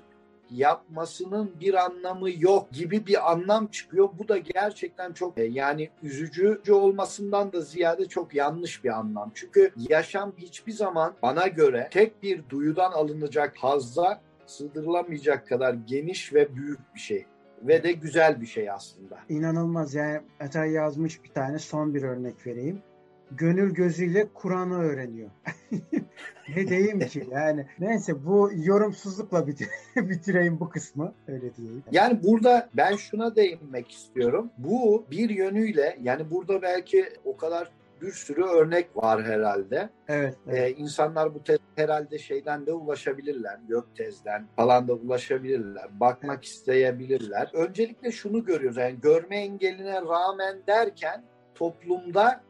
yapmasının 0.50 1.52
bir 1.61 1.75
anlamı 1.75 2.31
yok 2.31 2.73
gibi 2.73 3.07
bir 3.07 3.33
anlam 3.33 3.67
çıkıyor. 3.67 4.09
Bu 4.19 4.28
da 4.28 4.38
gerçekten 4.38 5.12
çok 5.12 5.38
e, 5.38 5.45
yani 5.45 5.90
üzücü 6.02 6.61
olmasından 6.71 7.52
da 7.52 7.61
ziyade 7.61 8.09
çok 8.09 8.35
yanlış 8.35 8.85
bir 8.85 8.99
anlam. 8.99 9.31
Çünkü 9.35 9.73
yaşam 9.88 10.33
hiçbir 10.37 10.73
zaman 10.73 11.14
bana 11.23 11.47
göre 11.47 11.88
tek 11.90 12.23
bir 12.23 12.49
duyudan 12.49 12.93
alınacak 12.93 13.57
hazza 13.57 14.21
sığdırılamayacak 14.47 15.49
kadar 15.49 15.75
geniş 15.75 16.35
ve 16.35 16.57
büyük 16.57 16.95
bir 16.95 17.00
şey 17.00 17.26
ve 17.62 17.83
de 17.83 17.93
güzel 17.93 18.40
bir 18.40 18.47
şey 18.47 18.71
aslında. 18.71 19.19
İnanılmaz 19.28 19.95
yani 19.95 20.21
Atay 20.40 20.71
yazmış 20.71 21.25
bir 21.25 21.28
tane 21.28 21.59
son 21.59 21.95
bir 21.95 22.02
örnek 22.02 22.47
vereyim 22.47 22.83
gönül 23.30 23.75
gözüyle 23.75 24.28
Kur'an'ı 24.35 24.78
öğreniyor. 24.78 25.30
ne 26.56 26.68
diyeyim 26.68 27.00
ki 27.00 27.28
yani. 27.30 27.66
Neyse 27.78 28.25
bu 28.26 28.50
yorumsuzlukla 28.54 29.47
bitireyim 29.97 30.61
bu 30.61 30.68
kısmı. 30.68 31.14
Öyle 31.28 31.54
diyeyim. 31.54 31.82
Yani 31.92 32.23
burada 32.23 32.68
ben 32.75 32.97
şuna 32.97 33.37
değinmek 33.37 33.90
istiyorum. 33.90 34.50
Bu 34.58 35.06
bir 35.11 35.30
yönüyle 35.30 35.99
yani 36.02 36.30
burada 36.30 36.62
belki 36.62 37.08
o 37.25 37.37
kadar 37.37 37.70
bir 38.02 38.12
sürü 38.12 38.42
örnek 38.42 38.97
var 38.97 39.25
herhalde. 39.25 39.90
Evet. 40.08 40.35
evet. 40.49 40.58
Ee, 40.58 40.70
insanlar 40.70 41.35
bu 41.35 41.44
tez 41.44 41.58
herhalde 41.76 42.18
şeyden 42.18 42.66
de 42.66 42.73
ulaşabilirler. 42.73 43.58
Gök 43.68 43.97
tezden 43.97 44.47
falan 44.56 44.88
da 44.88 44.92
ulaşabilirler. 44.92 46.00
Bakmak 46.00 46.37
evet. 46.37 46.44
isteyebilirler. 46.44 47.50
Öncelikle 47.52 48.12
şunu 48.12 48.44
görüyoruz. 48.44 48.76
Yani 48.76 49.00
görme 49.00 49.37
engeline 49.37 50.02
rağmen 50.02 50.56
derken 50.66 51.25
toplumda 51.54 52.40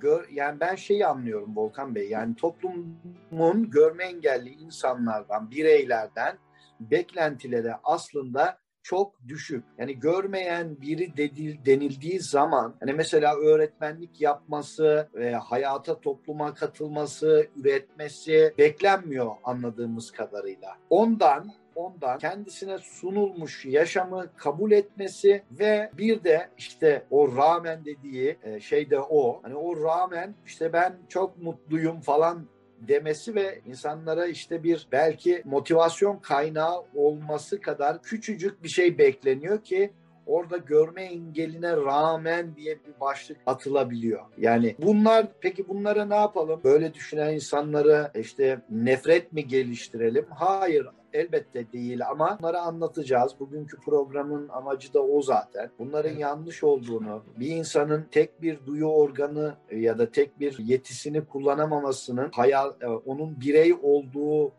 gör, 0.00 0.28
yani 0.30 0.60
ben 0.60 0.74
şeyi 0.74 1.06
anlıyorum 1.06 1.56
Volkan 1.56 1.94
Bey. 1.94 2.08
Yani 2.08 2.36
toplumun 2.36 3.70
görme 3.70 4.04
engelli 4.04 4.50
insanlardan, 4.50 5.50
bireylerden 5.50 6.38
beklentileri 6.80 7.72
aslında 7.84 8.58
çok 8.82 9.28
düşük. 9.28 9.64
Yani 9.78 9.98
görmeyen 9.98 10.80
biri 10.80 11.16
dedil, 11.16 11.64
denildiği 11.66 12.20
zaman 12.20 12.76
hani 12.80 12.92
mesela 12.92 13.36
öğretmenlik 13.36 14.20
yapması, 14.20 15.08
e, 15.20 15.30
hayata 15.30 16.00
topluma 16.00 16.54
katılması, 16.54 17.46
üretmesi 17.56 18.54
beklenmiyor 18.58 19.30
anladığımız 19.44 20.10
kadarıyla. 20.10 20.76
Ondan 20.90 21.52
ondan 21.76 22.18
kendisine 22.18 22.78
sunulmuş 22.78 23.64
yaşamı 23.64 24.26
kabul 24.36 24.72
etmesi 24.72 25.42
ve 25.50 25.90
bir 25.98 26.24
de 26.24 26.48
işte 26.58 27.04
o 27.10 27.36
rağmen 27.36 27.84
dediği 27.84 28.38
e, 28.42 28.60
şey 28.60 28.90
de 28.90 29.00
o. 29.00 29.40
Hani 29.42 29.54
o 29.54 29.84
rağmen 29.84 30.34
işte 30.46 30.72
ben 30.72 30.96
çok 31.08 31.42
mutluyum 31.42 32.00
falan 32.00 32.46
demesi 32.80 33.34
ve 33.34 33.60
insanlara 33.66 34.26
işte 34.26 34.62
bir 34.62 34.88
belki 34.92 35.42
motivasyon 35.44 36.16
kaynağı 36.18 36.84
olması 36.94 37.60
kadar 37.60 38.02
küçücük 38.02 38.62
bir 38.62 38.68
şey 38.68 38.98
bekleniyor 38.98 39.64
ki 39.64 39.90
orada 40.26 40.56
görme 40.56 41.02
engeline 41.02 41.76
rağmen 41.76 42.56
diye 42.56 42.78
bir 42.86 43.00
başlık 43.00 43.38
atılabiliyor. 43.46 44.20
Yani 44.38 44.76
bunlar 44.78 45.26
peki 45.40 45.68
bunlara 45.68 46.04
ne 46.04 46.14
yapalım? 46.14 46.60
Böyle 46.64 46.94
düşünen 46.94 47.34
insanlara 47.34 48.10
işte 48.14 48.60
nefret 48.70 49.32
mi 49.32 49.46
geliştirelim? 49.46 50.26
Hayır 50.30 50.86
elbette 51.14 51.72
değil 51.72 52.08
ama 52.08 52.38
bunları 52.40 52.60
anlatacağız. 52.60 53.40
Bugünkü 53.40 53.80
programın 53.80 54.48
amacı 54.48 54.94
da 54.94 55.02
o 55.02 55.22
zaten. 55.22 55.70
Bunların 55.78 56.18
yanlış 56.18 56.64
olduğunu, 56.64 57.22
bir 57.36 57.46
insanın 57.46 58.06
tek 58.10 58.42
bir 58.42 58.66
duyu 58.66 58.86
organı 58.86 59.54
ya 59.72 59.98
da 59.98 60.10
tek 60.10 60.40
bir 60.40 60.58
yetisini 60.58 61.24
kullanamamasının 61.24 62.30
hayal, 62.32 62.72
e, 62.80 62.86
onun 62.86 63.40
birey 63.40 63.74
olduğu 63.82 64.52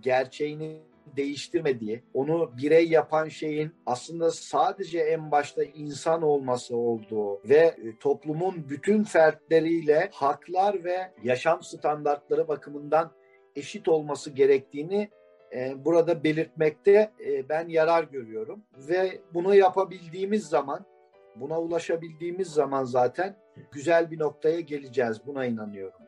gerçeğini 0.00 0.82
değiştirmediği, 1.16 2.02
onu 2.14 2.50
birey 2.56 2.88
yapan 2.88 3.28
şeyin 3.28 3.72
aslında 3.86 4.30
sadece 4.30 4.98
en 4.98 5.30
başta 5.30 5.64
insan 5.64 6.22
olması 6.22 6.76
olduğu 6.76 7.48
ve 7.48 7.56
e, 7.56 7.98
toplumun 8.00 8.68
bütün 8.68 9.04
fertleriyle 9.04 10.10
haklar 10.12 10.84
ve 10.84 11.12
yaşam 11.24 11.62
standartları 11.62 12.48
bakımından 12.48 13.10
eşit 13.56 13.88
olması 13.88 14.30
gerektiğini 14.30 15.10
e, 15.54 15.84
burada 15.84 16.24
belirtmekte 16.24 17.10
e, 17.26 17.48
ben 17.48 17.68
yarar 17.68 18.04
görüyorum 18.04 18.62
ve 18.88 19.20
bunu 19.34 19.54
yapabildiğimiz 19.54 20.46
zaman 20.46 20.84
buna 21.36 21.60
ulaşabildiğimiz 21.60 22.48
zaman 22.48 22.84
zaten 22.84 23.36
güzel 23.72 24.10
bir 24.10 24.18
noktaya 24.18 24.60
geleceğiz 24.60 25.20
buna 25.26 25.44
inanıyorum. 25.44 26.00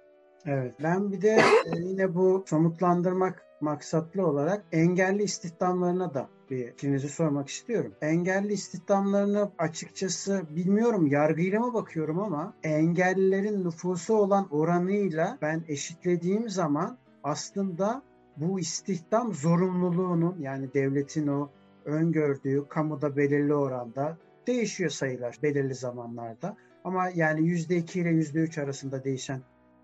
Evet 0.47 0.75
ben 0.83 1.13
bir 1.13 1.23
de 1.23 1.29
e, 1.67 1.79
yine 1.79 2.15
bu 2.15 2.45
somutlandırmak 2.47 3.47
maksatlı 3.61 4.27
olarak 4.27 4.65
engelli 4.73 5.23
istihdamlarına 5.23 6.15
da 6.15 6.29
bir 6.51 6.67
fikrinizi 6.67 7.09
sormak 7.09 7.49
istiyorum. 7.49 7.95
Engelli 8.03 8.53
istihdamlarını 8.53 9.51
açıkçası 9.59 10.43
bilmiyorum 10.51 11.07
yargıyla 11.07 11.61
mı 11.61 11.75
bakıyorum 11.75 12.19
ama 12.19 12.55
engellilerin 12.63 13.65
nüfusu 13.65 14.15
olan 14.15 14.49
oranıyla 14.51 15.39
ben 15.43 15.65
eşitlediğim 15.69 16.49
zaman 16.49 16.99
aslında 17.25 18.03
bu 18.37 18.61
istihdam 18.61 19.35
zorunluluğunun 19.35 20.37
yani 20.41 20.75
devletin 20.75 21.27
o 21.27 21.51
öngördüğü 21.85 22.69
kamuda 22.69 23.17
belirli 23.17 23.55
oranda 23.55 24.17
değişiyor 24.47 24.91
sayılar 24.91 25.39
belirli 25.43 25.75
zamanlarda. 25.75 26.57
Ama 26.85 27.09
yani 27.15 27.41
%2 27.41 27.99
ile 27.99 28.09
%3 28.09 28.63
arasında 28.63 29.05
değişen 29.05 29.41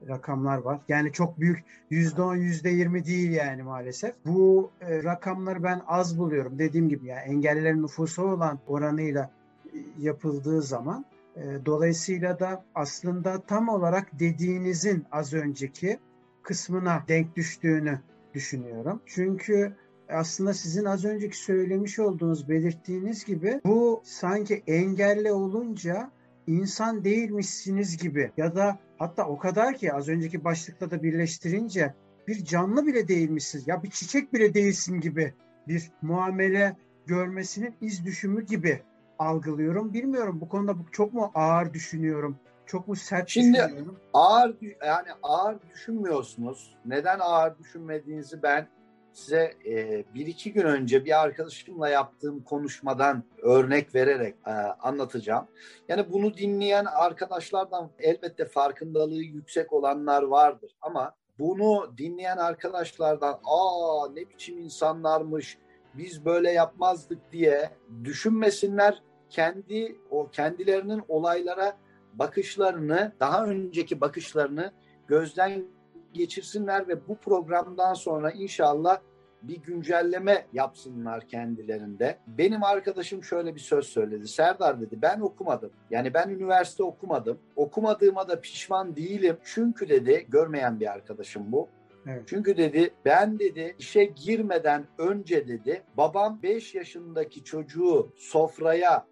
rakamlar 0.09 0.59
var. 0.59 0.81
Yani 0.88 1.12
çok 1.12 1.41
büyük 1.41 1.65
%10, 1.91 2.37
%20 2.38 3.07
değil 3.07 3.31
yani 3.31 3.62
maalesef. 3.62 4.15
Bu 4.26 4.71
e, 4.81 5.03
rakamları 5.03 5.62
ben 5.62 5.83
az 5.87 6.19
buluyorum. 6.19 6.59
Dediğim 6.59 6.88
gibi 6.88 7.07
yani 7.07 7.21
engellilerin 7.21 7.83
nüfusu 7.83 8.23
olan 8.23 8.59
oranıyla 8.67 9.31
e, 9.75 9.79
yapıldığı 9.99 10.62
zaman 10.62 11.05
e, 11.37 11.43
dolayısıyla 11.67 12.41
da 12.41 12.65
aslında 12.75 13.41
tam 13.41 13.69
olarak 13.69 14.19
dediğinizin 14.21 15.05
az 15.12 15.35
önceki 15.35 15.99
kısmına 16.43 17.03
denk 17.09 17.37
düştüğünü 17.37 18.00
düşünüyorum. 18.37 19.02
Çünkü 19.07 19.76
aslında 20.09 20.55
sizin 20.55 20.85
az 20.85 21.05
önceki 21.05 21.37
söylemiş 21.37 21.99
olduğunuz, 21.99 22.49
belirttiğiniz 22.49 23.25
gibi 23.25 23.61
bu 23.64 24.02
sanki 24.05 24.62
engelli 24.66 25.33
olunca 25.33 26.11
insan 26.47 27.05
değilmişsiniz 27.05 27.97
gibi 27.97 28.31
ya 28.37 28.57
da 28.57 28.78
hatta 28.99 29.28
o 29.28 29.38
kadar 29.38 29.76
ki 29.76 29.93
az 29.93 30.09
önceki 30.09 30.45
başlıkta 30.45 30.90
da 30.90 31.02
birleştirince 31.02 31.95
bir 32.28 32.45
canlı 32.45 32.87
bile 32.87 33.09
değilmişsiniz 33.09 33.69
ya 33.69 33.83
bir 33.83 33.90
çiçek 33.90 34.33
bile 34.33 34.55
değilsin 34.55 35.00
gibi 35.00 35.35
bir 35.69 35.90
muamele 36.02 36.76
görmesinin 37.07 37.75
iz 37.81 38.05
düşümü 38.05 38.47
gibi 38.47 38.83
algılıyorum. 39.19 39.93
Bilmiyorum 39.93 40.40
bu 40.40 40.49
konuda 40.49 40.76
çok 40.93 41.14
mu 41.14 41.31
ağır 41.35 41.75
düşünüyorum? 41.75 42.37
Çok 42.66 42.88
mu 42.88 42.96
sert 42.96 43.28
Şimdi 43.28 43.58
düşünüyorum? 43.58 44.00
ağır 44.12 44.56
yani 44.87 45.08
ağır 45.23 45.56
düşünmüyorsunuz. 45.75 46.76
Neden 46.85 47.18
ağır 47.18 47.58
düşünmediğinizi 47.58 48.42
ben 48.42 48.68
size 49.12 49.54
e, 49.66 50.04
bir 50.14 50.26
iki 50.26 50.52
gün 50.52 50.62
önce 50.62 51.04
bir 51.04 51.23
arkadaşımla 51.23 51.88
yaptığım 51.88 52.44
konuşmadan 52.44 53.25
örnek 53.42 53.94
vererek 53.94 54.35
e, 54.46 54.50
anlatacağım. 54.80 55.46
Yani 55.88 56.12
bunu 56.12 56.37
dinleyen 56.37 56.85
arkadaşlardan 56.85 57.90
elbette 57.99 58.44
farkındalığı 58.44 59.23
yüksek 59.23 59.73
olanlar 59.73 60.23
vardır 60.23 60.76
ama 60.80 61.14
bunu 61.38 61.92
dinleyen 61.99 62.37
arkadaşlardan 62.37 63.40
aa 63.44 64.08
ne 64.12 64.30
biçim 64.30 64.58
insanlarmış 64.58 65.58
biz 65.94 66.25
böyle 66.25 66.50
yapmazdık 66.50 67.32
diye 67.32 67.70
düşünmesinler 68.04 69.02
kendi 69.30 69.96
o 70.11 70.28
kendilerinin 70.30 71.02
olaylara 71.08 71.76
bakışlarını 72.18 73.12
daha 73.20 73.46
önceki 73.46 74.00
bakışlarını 74.00 74.73
gözden 75.06 75.64
geçirsinler 76.12 76.88
ve 76.88 77.08
bu 77.08 77.16
programdan 77.16 77.94
sonra 77.94 78.30
inşallah 78.30 78.99
bir 79.42 79.56
güncelleme 79.56 80.46
yapsınlar 80.52 81.28
kendilerinde. 81.28 82.18
Benim 82.26 82.64
arkadaşım 82.64 83.25
şöyle 83.25 83.54
bir 83.54 83.61
söz 83.61 83.87
söyledi. 83.87 84.28
Serdar 84.28 84.80
dedi 84.80 85.02
ben 85.02 85.20
okumadım. 85.20 85.70
Yani 85.90 86.14
ben 86.14 86.28
üniversite 86.28 86.82
okumadım. 86.82 87.38
Okumadığıma 87.56 88.28
da 88.28 88.40
pişman 88.40 88.96
değilim. 88.96 89.37
Çünkü 89.44 89.88
dedi 89.88 90.26
görmeyen 90.28 90.80
bir 90.80 90.92
arkadaşım 90.92 91.52
bu. 91.52 91.68
Evet. 92.06 92.23
Çünkü 92.26 92.56
dedi 92.56 92.90
ben 93.04 93.38
dedi 93.38 93.76
işe 93.78 94.04
girmeden 94.04 94.87
önce 94.99 95.49
dedi 95.49 95.82
babam 95.96 96.42
5 96.42 96.75
yaşındaki 96.75 97.44
çocuğu 97.44 98.12
sofraya 98.16 99.06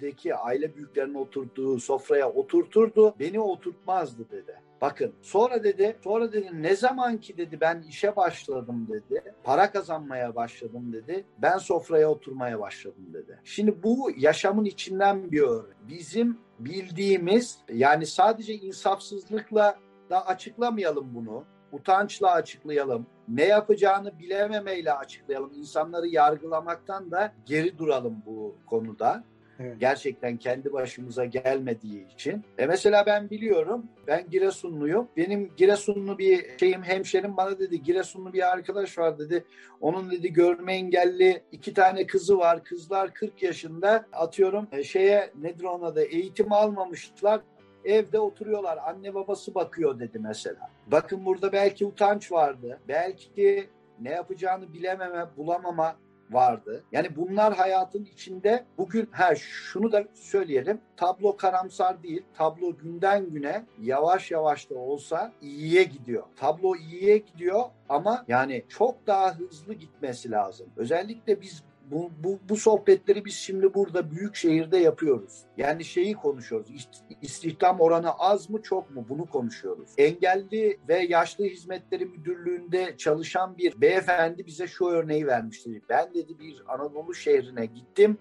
ailemdeki 0.00 0.34
aile 0.34 0.76
büyüklerinin 0.76 1.14
oturduğu 1.14 1.80
sofraya 1.80 2.30
oturturdu. 2.30 3.14
Beni 3.18 3.40
oturtmazdı 3.40 4.30
dedi. 4.30 4.54
Bakın 4.80 5.12
sonra 5.22 5.64
dedi 5.64 5.96
sonra 6.04 6.32
dedi 6.32 6.50
ne 6.52 6.76
zaman 6.76 7.18
ki 7.18 7.36
dedi 7.36 7.58
ben 7.60 7.82
işe 7.88 8.16
başladım 8.16 8.86
dedi. 8.90 9.34
Para 9.44 9.72
kazanmaya 9.72 10.34
başladım 10.34 10.92
dedi. 10.92 11.24
Ben 11.38 11.58
sofraya 11.58 12.10
oturmaya 12.10 12.60
başladım 12.60 13.06
dedi. 13.12 13.38
Şimdi 13.44 13.82
bu 13.82 14.10
yaşamın 14.16 14.64
içinden 14.64 15.32
bir 15.32 15.42
örnek. 15.42 15.76
Bizim 15.88 16.38
bildiğimiz 16.58 17.58
yani 17.72 18.06
sadece 18.06 18.54
insafsızlıkla 18.54 19.78
da 20.10 20.26
açıklamayalım 20.26 21.14
bunu. 21.14 21.44
Utançla 21.72 22.32
açıklayalım. 22.32 23.06
Ne 23.28 23.44
yapacağını 23.44 24.18
bilememeyle 24.18 24.92
açıklayalım. 24.92 25.52
İnsanları 25.54 26.06
yargılamaktan 26.08 27.10
da 27.10 27.32
geri 27.46 27.78
duralım 27.78 28.22
bu 28.26 28.56
konuda. 28.66 29.24
Evet. 29.60 29.80
Gerçekten 29.80 30.36
kendi 30.36 30.72
başımıza 30.72 31.24
gelmediği 31.24 32.06
için. 32.14 32.44
E 32.58 32.66
mesela 32.66 33.06
ben 33.06 33.30
biliyorum, 33.30 33.86
ben 34.06 34.30
Giresunluyum. 34.30 35.08
Benim 35.16 35.52
Giresunlu 35.56 36.18
bir 36.18 36.58
şeyim, 36.58 36.82
hemşerim 36.82 37.36
bana 37.36 37.58
dedi, 37.58 37.82
Giresunlu 37.82 38.32
bir 38.32 38.52
arkadaş 38.52 38.98
var 38.98 39.18
dedi. 39.18 39.44
Onun 39.80 40.10
dedi 40.10 40.32
görme 40.32 40.74
engelli 40.74 41.42
iki 41.52 41.74
tane 41.74 42.06
kızı 42.06 42.38
var. 42.38 42.64
Kızlar 42.64 43.14
40 43.14 43.42
yaşında 43.42 44.06
atıyorum 44.12 44.68
e, 44.72 44.84
şeye 44.84 45.30
nedir 45.40 45.64
ona 45.64 45.94
da 45.94 46.02
eğitim 46.02 46.52
almamışlar 46.52 47.40
evde 47.84 48.18
oturuyorlar. 48.18 48.78
Anne 48.86 49.14
babası 49.14 49.54
bakıyor 49.54 49.98
dedi 49.98 50.18
mesela. 50.18 50.70
Bakın 50.86 51.24
burada 51.26 51.52
belki 51.52 51.86
utanç 51.86 52.32
vardı. 52.32 52.80
Belki 52.88 53.68
ne 54.00 54.10
yapacağını 54.10 54.72
bilememe, 54.72 55.26
bulamama 55.36 55.96
vardı. 56.30 56.84
Yani 56.92 57.16
bunlar 57.16 57.54
hayatın 57.54 58.04
içinde 58.04 58.64
bugün 58.78 59.08
ha 59.12 59.34
şunu 59.34 59.92
da 59.92 60.04
söyleyelim. 60.14 60.80
Tablo 60.96 61.36
karamsar 61.36 62.02
değil. 62.02 62.22
Tablo 62.34 62.76
günden 62.76 63.30
güne 63.30 63.66
yavaş 63.80 64.30
yavaş 64.30 64.70
da 64.70 64.74
olsa 64.74 65.32
iyiye 65.42 65.82
gidiyor. 65.82 66.22
Tablo 66.36 66.76
iyiye 66.76 67.18
gidiyor 67.18 67.62
ama 67.88 68.24
yani 68.28 68.64
çok 68.68 69.06
daha 69.06 69.34
hızlı 69.34 69.74
gitmesi 69.74 70.30
lazım. 70.30 70.66
Özellikle 70.76 71.40
biz 71.40 71.62
bu, 71.90 72.10
bu, 72.24 72.38
bu 72.48 72.56
sohbetleri 72.56 73.24
biz 73.24 73.34
şimdi 73.34 73.74
burada 73.74 74.10
büyük 74.10 74.36
şehirde 74.36 74.78
yapıyoruz. 74.78 75.42
Yani 75.56 75.84
şeyi 75.84 76.14
konuşuyoruz. 76.14 76.88
İstihdam 77.22 77.80
oranı 77.80 78.12
az 78.12 78.50
mı 78.50 78.62
çok 78.62 78.90
mu 78.90 79.06
bunu 79.08 79.26
konuşuyoruz. 79.26 79.90
Engelli 79.98 80.78
ve 80.88 80.98
Yaşlı 80.98 81.44
Hizmetleri 81.44 82.06
Müdürlüğü'nde 82.06 82.96
çalışan 82.96 83.58
bir 83.58 83.80
beyefendi 83.80 84.46
bize 84.46 84.66
şu 84.66 84.86
örneği 84.86 85.26
vermişti. 85.26 85.82
Ben 85.88 86.14
dedi 86.14 86.38
bir 86.38 86.62
Anadolu 86.68 87.14
şehrine 87.14 87.66
gittim. 87.66 88.18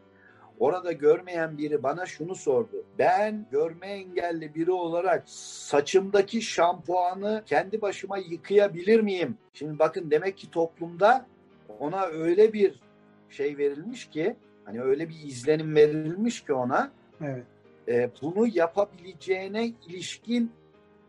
Orada 0.59 0.91
görmeyen 0.91 1.57
biri 1.57 1.83
bana 1.83 2.05
şunu 2.05 2.35
sordu. 2.35 2.85
Ben 2.99 3.45
görme 3.51 3.87
engelli 3.87 4.55
biri 4.55 4.71
olarak 4.71 5.23
saçımdaki 5.29 6.41
şampuanı 6.41 7.43
kendi 7.45 7.81
başıma 7.81 8.17
yıkayabilir 8.17 8.99
miyim? 8.99 9.37
Şimdi 9.53 9.79
bakın 9.79 10.11
demek 10.11 10.37
ki 10.37 10.51
toplumda 10.51 11.25
ona 11.79 12.05
öyle 12.05 12.53
bir 12.53 12.79
şey 13.29 13.57
verilmiş 13.57 14.09
ki 14.09 14.35
hani 14.65 14.81
öyle 14.81 15.09
bir 15.09 15.15
izlenim 15.23 15.75
verilmiş 15.75 16.45
ki 16.45 16.53
ona 16.53 16.91
evet. 17.21 17.43
e, 17.87 18.09
bunu 18.21 18.47
yapabileceğine 18.47 19.67
ilişkin 19.87 20.51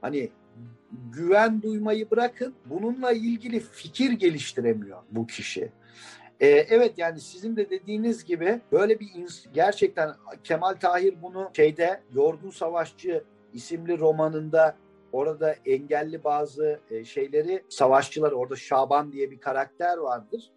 hani 0.00 0.30
güven 1.12 1.62
duymayı 1.62 2.10
bırakın 2.10 2.54
bununla 2.66 3.12
ilgili 3.12 3.60
fikir 3.60 4.12
geliştiremiyor 4.12 4.98
bu 5.10 5.26
kişi. 5.26 5.70
Ee, 6.40 6.48
evet 6.48 6.92
yani 6.96 7.20
sizin 7.20 7.56
de 7.56 7.70
dediğiniz 7.70 8.24
gibi 8.24 8.60
böyle 8.72 9.00
bir 9.00 9.08
gerçekten 9.54 10.14
Kemal 10.44 10.74
Tahir 10.74 11.14
bunu 11.22 11.50
şeyde 11.56 12.00
Yorgun 12.14 12.50
Savaşçı 12.50 13.24
isimli 13.54 13.98
romanında 13.98 14.76
orada 15.12 15.56
engelli 15.66 16.24
bazı 16.24 16.80
e, 16.90 17.04
şeyleri 17.04 17.62
savaşçılar 17.68 18.32
orada 18.32 18.56
Şaban 18.56 19.12
diye 19.12 19.30
bir 19.30 19.40
karakter 19.40 19.98
vardır. 19.98 20.50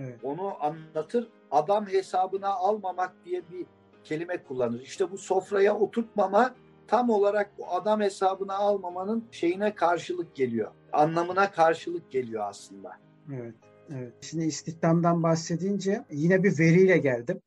Evet. 0.00 0.18
Onu 0.22 0.64
anlatır. 0.64 1.28
Adam 1.50 1.86
hesabına 1.86 2.48
almamak 2.48 3.12
diye 3.24 3.42
bir 3.50 3.66
kelime 4.04 4.42
kullanır. 4.42 4.80
İşte 4.80 5.10
bu 5.10 5.18
sofraya 5.18 5.76
oturtmama 5.76 6.54
tam 6.86 7.10
olarak 7.10 7.58
bu 7.58 7.68
adam 7.68 8.00
hesabına 8.00 8.54
almamanın 8.54 9.24
şeyine 9.30 9.74
karşılık 9.74 10.34
geliyor. 10.34 10.70
Anlamına 10.92 11.50
karşılık 11.50 12.10
geliyor 12.10 12.44
aslında. 12.48 12.90
Evet. 13.34 13.54
Evet. 13.94 14.12
Şimdi 14.20 14.44
istihdamdan 14.44 15.22
bahsedince 15.22 16.04
yine 16.10 16.42
bir 16.42 16.58
veriyle 16.58 16.98
geldim. 16.98 17.40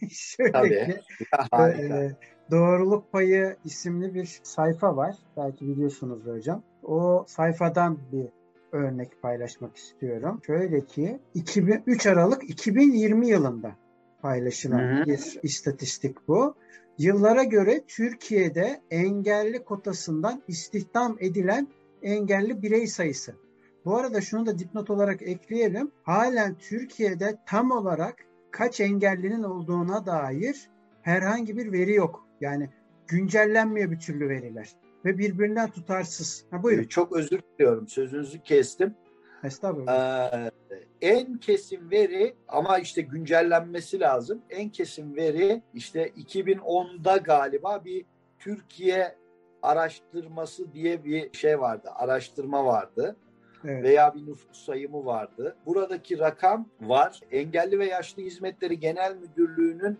Şöyle 0.10 0.52
Tabii. 0.52 0.68
Ki, 0.68 1.82
e, 1.82 2.16
Doğruluk 2.50 3.12
Payı 3.12 3.56
isimli 3.64 4.14
bir 4.14 4.40
sayfa 4.42 4.96
var. 4.96 5.16
Belki 5.36 5.68
biliyorsunuz 5.68 6.26
hocam. 6.26 6.62
O 6.82 7.24
sayfadan 7.28 7.98
bir 8.12 8.26
örnek 8.72 9.22
paylaşmak 9.22 9.76
istiyorum. 9.76 10.40
Şöyle 10.46 10.86
ki 10.86 11.18
2003 11.34 12.06
Aralık 12.06 12.50
2020 12.50 13.28
yılında 13.28 13.76
paylaşılan 14.22 14.78
Hı-hı. 14.78 15.06
bir 15.06 15.38
istatistik 15.42 16.28
bu. 16.28 16.54
Yıllara 16.98 17.42
göre 17.44 17.84
Türkiye'de 17.88 18.80
engelli 18.90 19.64
kotasından 19.64 20.42
istihdam 20.48 21.16
edilen 21.20 21.68
engelli 22.02 22.62
birey 22.62 22.86
sayısı. 22.86 23.34
Bu 23.84 23.96
arada 23.96 24.20
şunu 24.20 24.46
da 24.46 24.58
dipnot 24.58 24.90
olarak 24.90 25.22
ekleyelim. 25.22 25.90
Halen 26.02 26.54
Türkiye'de 26.58 27.38
tam 27.46 27.70
olarak 27.70 28.16
kaç 28.50 28.80
engellinin 28.80 29.42
olduğuna 29.42 30.06
dair 30.06 30.70
herhangi 31.02 31.56
bir 31.56 31.72
veri 31.72 31.94
yok. 31.94 32.26
Yani 32.40 32.70
güncellenmiyor 33.06 33.90
bir 33.90 33.98
türlü 33.98 34.28
veriler 34.28 34.76
ve 35.04 35.18
birbirinden 35.18 35.70
tutarsız. 35.70 36.44
Ha, 36.50 36.62
buyurun. 36.62 36.82
Ee, 36.82 36.88
çok 36.88 37.16
özür 37.16 37.40
diliyorum. 37.42 37.88
Sözünüzü 37.88 38.42
kestim. 38.42 38.94
Estağfurullah. 39.44 40.32
Ee, 40.32 40.50
en 41.00 41.38
kesin 41.38 41.90
veri 41.90 42.34
ama 42.48 42.78
işte 42.78 43.02
güncellenmesi 43.02 44.00
lazım. 44.00 44.42
En 44.50 44.68
kesin 44.68 45.16
veri 45.16 45.62
işte 45.74 46.08
2010'da 46.08 47.16
galiba 47.16 47.84
bir 47.84 48.04
Türkiye 48.38 49.16
araştırması 49.62 50.72
diye 50.72 51.04
bir 51.04 51.32
şey 51.32 51.60
vardı. 51.60 51.90
Araştırma 51.94 52.64
vardı. 52.64 53.16
Evet. 53.64 53.84
veya 53.84 54.14
bir 54.14 54.26
nüfus 54.26 54.64
sayımı 54.64 55.04
vardı. 55.04 55.56
Buradaki 55.66 56.18
rakam 56.18 56.68
var. 56.80 57.20
Engelli 57.30 57.78
ve 57.78 57.86
Yaşlı 57.86 58.22
Hizmetleri 58.22 58.80
Genel 58.80 59.16
Müdürlüğü'nün 59.16 59.98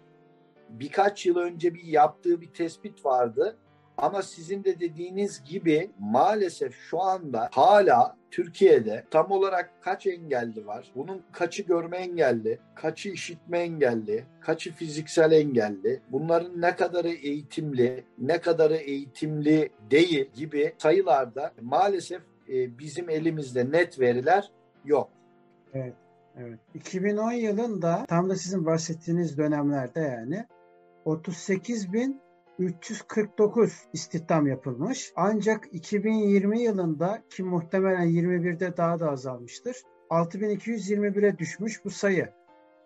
birkaç 0.69 1.27
yıl 1.27 1.37
önce 1.37 1.75
bir 1.75 1.83
yaptığı 1.83 2.41
bir 2.41 2.53
tespit 2.53 3.05
vardı. 3.05 3.57
Ama 3.99 4.23
sizin 4.23 4.65
de 4.65 4.81
dediğiniz 4.81 5.45
gibi 5.45 5.91
maalesef 5.99 6.75
şu 6.75 7.01
anda 7.01 7.49
hala 7.53 8.17
Türkiye'de 8.31 9.05
tam 9.11 9.31
olarak 9.31 9.71
kaç 9.81 10.07
engelli 10.07 10.67
var? 10.67 10.93
Bunun 10.95 11.23
kaçı 11.33 11.63
görme 11.63 11.97
engelli, 11.97 12.59
kaçı 12.75 13.09
işitme 13.09 13.59
engelli, 13.59 14.25
kaçı 14.41 14.73
fiziksel 14.73 15.33
engelli? 15.33 16.01
Bunların 16.11 16.61
ne 16.61 16.77
kadarı 16.77 17.09
eğitimli, 17.09 18.05
ne 18.19 18.41
kadarı 18.41 18.77
eğitimli 18.77 19.69
değil 19.91 20.31
gibi 20.35 20.75
sayılarda 20.79 21.53
maalesef 21.61 22.23
e, 22.49 22.79
bizim 22.79 23.11
elimizde 23.11 23.71
net 23.71 24.01
veriler 24.01 24.51
yok. 24.85 25.11
Evet. 25.75 25.95
Evet. 26.37 26.59
2010 26.75 27.33
yılında 27.33 28.05
tam 28.09 28.31
da 28.31 28.37
sizin 28.37 28.67
bahsettiğiniz 28.67 29.39
dönemlerde 29.39 30.01
yani 30.01 30.45
38 31.05 31.93
bin 31.93 32.21
349 32.59 33.89
istihdam 33.93 34.47
yapılmış. 34.47 35.13
Ancak 35.17 35.69
2020 35.73 36.63
yılında 36.63 37.23
ki 37.31 37.43
muhtemelen 37.43 38.07
21'de 38.07 38.77
daha 38.77 39.01
da 39.01 39.11
azalmıştır. 39.11 39.77
6221'e 40.11 41.39
düşmüş 41.39 41.85
bu 41.85 41.91
sayı. 41.91 42.33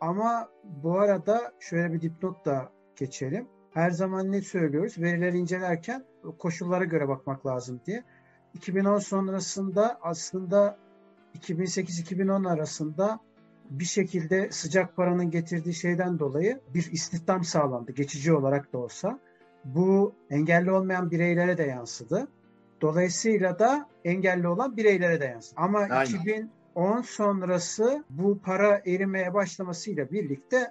Ama 0.01 0.49
bu 0.65 0.99
arada 0.99 1.53
şöyle 1.61 1.93
bir 1.93 2.01
dipnot 2.01 2.45
da 2.45 2.73
geçelim. 2.97 3.49
Her 3.71 3.91
zaman 3.91 4.33
ne 4.33 4.43
söylüyoruz? 4.43 4.99
Verileri 4.99 5.39
incelerken 5.39 6.05
koşullara 6.39 6.85
göre 6.85 7.09
bakmak 7.09 7.47
lazım 7.47 7.81
diye. 7.87 8.05
2010 8.55 8.99
sonrasında 8.99 9.99
aslında 10.03 10.79
2008-2010 11.39 12.49
arasında 12.49 13.21
bir 13.71 13.85
şekilde 13.85 14.51
sıcak 14.51 14.97
paranın 14.97 15.31
getirdiği 15.31 15.75
şeyden 15.75 16.19
dolayı 16.19 16.61
bir 16.75 16.93
istihdam 16.93 17.45
sağlandı 17.45 17.93
geçici 17.93 18.33
olarak 18.33 18.73
da 18.73 18.79
olsa. 18.79 19.21
Bu 19.65 20.15
engelli 20.31 20.71
olmayan 20.71 21.11
bireylere 21.11 21.59
de 21.59 21.63
yansıdı. 21.63 22.29
Dolayısıyla 22.81 23.59
da 23.59 23.89
engelli 24.05 24.49
olan 24.49 24.77
bireylere 24.77 25.21
de 25.21 25.25
yansıdı. 25.25 25.61
Ama 25.61 25.79
Aynen. 25.79 26.05
2010 26.05 27.01
sonrası 27.03 28.05
bu 28.11 28.39
para 28.39 28.83
erimeye 28.87 29.35
başlamasıyla 29.35 30.11
birlikte 30.11 30.71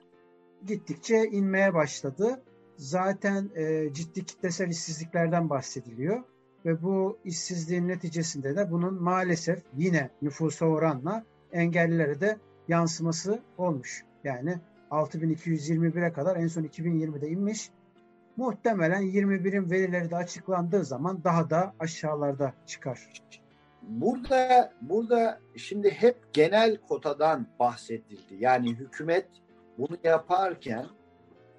gittikçe 0.65 1.25
inmeye 1.25 1.73
başladı. 1.73 2.41
Zaten 2.77 3.49
e, 3.55 3.93
ciddi 3.93 4.25
kitlesel 4.25 4.69
işsizliklerden 4.69 5.49
bahsediliyor 5.49 6.23
ve 6.65 6.83
bu 6.83 7.17
işsizliğin 7.25 7.87
neticesinde 7.87 8.55
de 8.55 8.71
bunun 8.71 9.03
maalesef 9.03 9.59
yine 9.77 10.09
nüfusa 10.21 10.65
oranla 10.65 11.23
engellilere 11.51 12.21
de 12.21 12.37
yansıması 12.67 13.41
olmuş. 13.57 14.03
Yani 14.23 14.55
6221'e 14.91 16.13
kadar 16.13 16.35
en 16.35 16.47
son 16.47 16.63
2020'de 16.63 17.29
inmiş. 17.29 17.71
Muhtemelen 18.41 19.03
21'in 19.03 19.71
verileri 19.71 20.09
de 20.09 20.15
açıklandığı 20.15 20.85
zaman 20.85 21.23
daha 21.23 21.49
da 21.49 21.73
aşağılarda 21.79 22.53
çıkar. 22.65 23.09
Burada 23.81 24.73
burada 24.81 25.39
şimdi 25.57 25.89
hep 25.89 26.33
genel 26.33 26.77
kotadan 26.77 27.47
bahsedildi. 27.59 28.35
Yani 28.39 28.69
hükümet 28.69 29.27
bunu 29.77 29.97
yaparken 30.03 30.85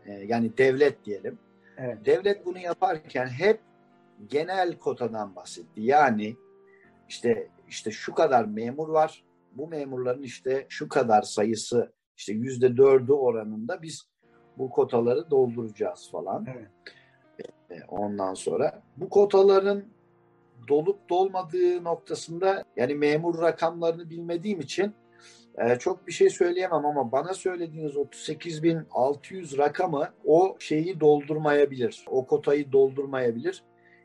e, 0.06 0.12
yani 0.12 0.58
devlet 0.58 1.04
diyelim. 1.04 1.38
Evet. 1.76 2.06
Devlet 2.06 2.46
bunu 2.46 2.58
yaparken 2.58 3.26
hep 3.26 3.60
genel 4.28 4.78
kotadan 4.78 5.36
bahsetti. 5.36 5.82
Yani 5.82 6.36
işte 7.08 7.48
işte 7.68 7.90
şu 7.90 8.14
kadar 8.14 8.44
memur 8.44 8.88
var. 8.88 9.24
Bu 9.52 9.68
memurların 9.68 10.22
işte 10.22 10.66
şu 10.68 10.88
kadar 10.88 11.22
sayısı 11.22 11.92
işte 12.16 12.32
yüzde 12.32 12.76
dördü 12.76 13.12
oranında 13.12 13.82
biz 13.82 14.11
bu 14.58 14.70
kotaları 14.70 15.30
dolduracağız 15.30 16.10
falan. 16.10 16.46
Evet. 16.56 16.68
E, 17.70 17.84
ondan 17.88 18.34
sonra 18.34 18.82
bu 18.96 19.08
kotaların 19.08 19.84
dolup 20.68 21.10
dolmadığı 21.10 21.84
noktasında 21.84 22.64
yani 22.76 22.94
memur 22.94 23.42
rakamlarını 23.42 24.10
bilmediğim 24.10 24.60
için 24.60 24.94
e, 25.58 25.78
çok 25.78 26.06
bir 26.06 26.12
şey 26.12 26.30
söyleyemem 26.30 26.86
ama 26.86 27.12
bana 27.12 27.34
söylediğiniz 27.34 27.92
38.600 27.92 29.58
rakamı 29.58 30.08
o 30.24 30.56
şeyi 30.58 31.00
doldurmayabilir. 31.00 32.04
O 32.08 32.26
kotayı 32.26 32.72
doldurmayabilir 32.72 33.62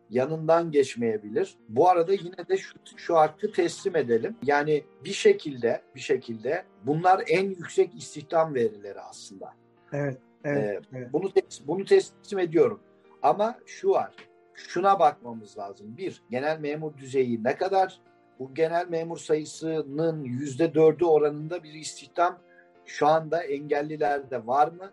yanından 0.10 0.72
geçmeyebilir. 0.72 1.56
Bu 1.70 1.90
arada 1.90 2.14
yine 2.14 2.48
de 2.50 2.58
şu, 2.58 2.74
şu 2.98 3.16
hakkı 3.16 3.52
teslim 3.52 3.96
edelim. 3.96 4.36
Yani 4.44 4.84
bir 5.04 5.14
şekilde 5.14 5.82
bir 5.96 6.00
şekilde 6.00 6.64
bunlar 6.84 7.24
en 7.28 7.50
yüksek 7.50 7.96
istihdam 7.96 8.56
verileri 8.56 9.02
aslında. 9.02 9.54
Evet. 9.94 10.18
Evet, 10.48 10.84
ee, 10.94 10.98
evet. 10.98 11.14
Bunu 11.14 11.32
bunu 11.68 11.86
teslim 11.86 12.40
ediyorum. 12.40 12.80
Ama 13.22 13.60
şu 13.66 13.90
var. 13.90 14.16
Şuna 14.54 15.00
bakmamız 15.00 15.58
lazım. 15.58 15.98
Bir, 15.98 16.24
genel 16.30 16.60
memur 16.60 16.98
düzeyi 16.98 17.44
ne 17.44 17.56
kadar? 17.56 18.02
Bu 18.40 18.54
genel 18.54 18.88
memur 18.88 19.18
sayısının 19.18 20.24
yüzde 20.24 20.74
dördü 20.74 21.06
oranında 21.06 21.64
bir 21.64 21.74
istihdam 21.74 22.40
şu 22.86 23.08
anda 23.08 23.44
engellilerde 23.44 24.48
var 24.48 24.68
mı? 24.68 24.92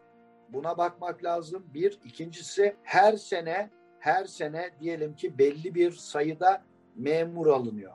Buna 0.48 0.78
bakmak 0.78 1.24
lazım. 1.24 1.64
Bir. 1.74 1.98
ikincisi 2.04 2.76
her 2.82 3.16
sene 3.16 3.70
her 3.98 4.24
sene 4.24 4.70
diyelim 4.80 5.16
ki 5.16 5.38
belli 5.38 5.74
bir 5.74 5.92
sayıda 5.92 6.62
memur 6.96 7.46
alınıyor. 7.46 7.92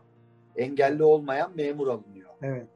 Engelli 0.56 1.04
olmayan 1.04 1.52
memur 1.56 1.88
alınıyor. 1.88 2.30
Evet. 2.42 2.68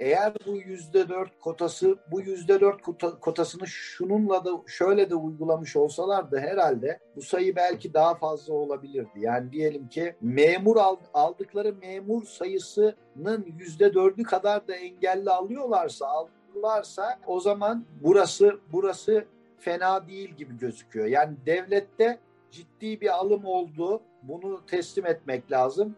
Eğer 0.00 0.32
bu 0.46 0.56
yüzde 0.56 1.08
dört 1.08 1.40
kotası, 1.40 1.96
bu 2.10 2.20
yüzde 2.20 2.60
dört 2.60 2.82
kotasını 3.20 3.66
şununla 3.66 4.44
da 4.44 4.50
şöyle 4.66 5.10
de 5.10 5.14
uygulamış 5.14 5.76
olsalardı 5.76 6.38
herhalde 6.38 6.98
bu 7.16 7.22
sayı 7.22 7.56
belki 7.56 7.94
daha 7.94 8.14
fazla 8.14 8.54
olabilirdi. 8.54 9.20
Yani 9.20 9.52
diyelim 9.52 9.88
ki 9.88 10.14
memur 10.20 10.76
aldıkları 11.14 11.74
memur 11.74 12.24
sayısının 12.24 13.54
yüzde 13.58 13.94
dördü 13.94 14.22
kadar 14.22 14.68
da 14.68 14.74
engelli 14.74 15.30
alıyorlarsa, 15.30 16.06
aldılarsa 16.06 17.18
o 17.26 17.40
zaman 17.40 17.84
burası 18.02 18.60
burası 18.72 19.24
fena 19.58 20.08
değil 20.08 20.30
gibi 20.30 20.58
gözüküyor. 20.58 21.06
Yani 21.06 21.36
devlette 21.46 22.18
ciddi 22.50 23.00
bir 23.00 23.14
alım 23.14 23.44
oldu. 23.44 24.00
Bunu 24.22 24.66
teslim 24.66 25.06
etmek 25.06 25.52
lazım. 25.52 25.96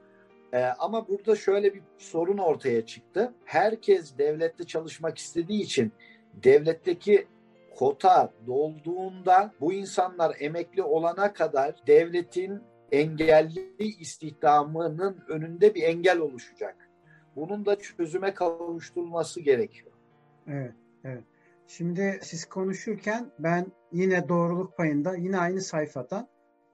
Ee, 0.53 0.65
ama 0.65 1.09
burada 1.09 1.37
şöyle 1.37 1.75
bir 1.75 1.83
sorun 1.99 2.39
ortaya 2.39 2.87
çıktı. 2.87 3.35
Herkes 3.45 4.19
devlette 4.19 4.65
çalışmak 4.65 5.19
istediği 5.19 5.63
için 5.63 5.93
devletteki 6.35 7.27
kota 7.77 8.33
dolduğunda 8.47 9.53
bu 9.61 9.73
insanlar 9.73 10.37
emekli 10.41 10.83
olana 10.83 11.33
kadar 11.33 11.75
devletin 11.87 12.63
engelli 12.93 13.75
istihdamının 13.79 15.25
önünde 15.29 15.75
bir 15.75 15.83
engel 15.83 16.19
oluşacak. 16.19 16.89
Bunun 17.37 17.67
da 17.67 17.79
çözüme 17.79 18.35
kavuşturulması 18.35 19.41
gerekiyor. 19.41 19.93
Evet, 20.49 20.75
evet. 21.05 21.25
Şimdi 21.67 22.19
siz 22.23 22.45
konuşurken 22.45 23.31
ben 23.39 23.67
yine 23.93 24.29
doğruluk 24.29 24.77
payında 24.77 25.17
yine 25.17 25.39
aynı 25.39 25.61
sayfadan 25.61 26.29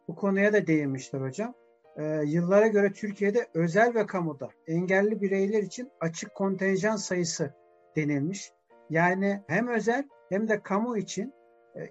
bu 0.08 0.14
konuya 0.14 0.52
da 0.52 0.66
değinmişler 0.66 1.20
hocam. 1.20 1.54
Ee, 1.96 2.22
yıllara 2.26 2.66
göre 2.66 2.92
Türkiye'de 2.92 3.46
özel 3.54 3.94
ve 3.94 4.06
kamuda 4.06 4.48
engelli 4.66 5.20
bireyler 5.20 5.62
için 5.62 5.90
açık 6.00 6.34
kontenjan 6.34 6.96
sayısı 6.96 7.54
denilmiş. 7.96 8.52
Yani 8.90 9.42
hem 9.46 9.68
özel 9.68 10.04
hem 10.28 10.48
de 10.48 10.62
kamu 10.62 10.98
için 10.98 11.34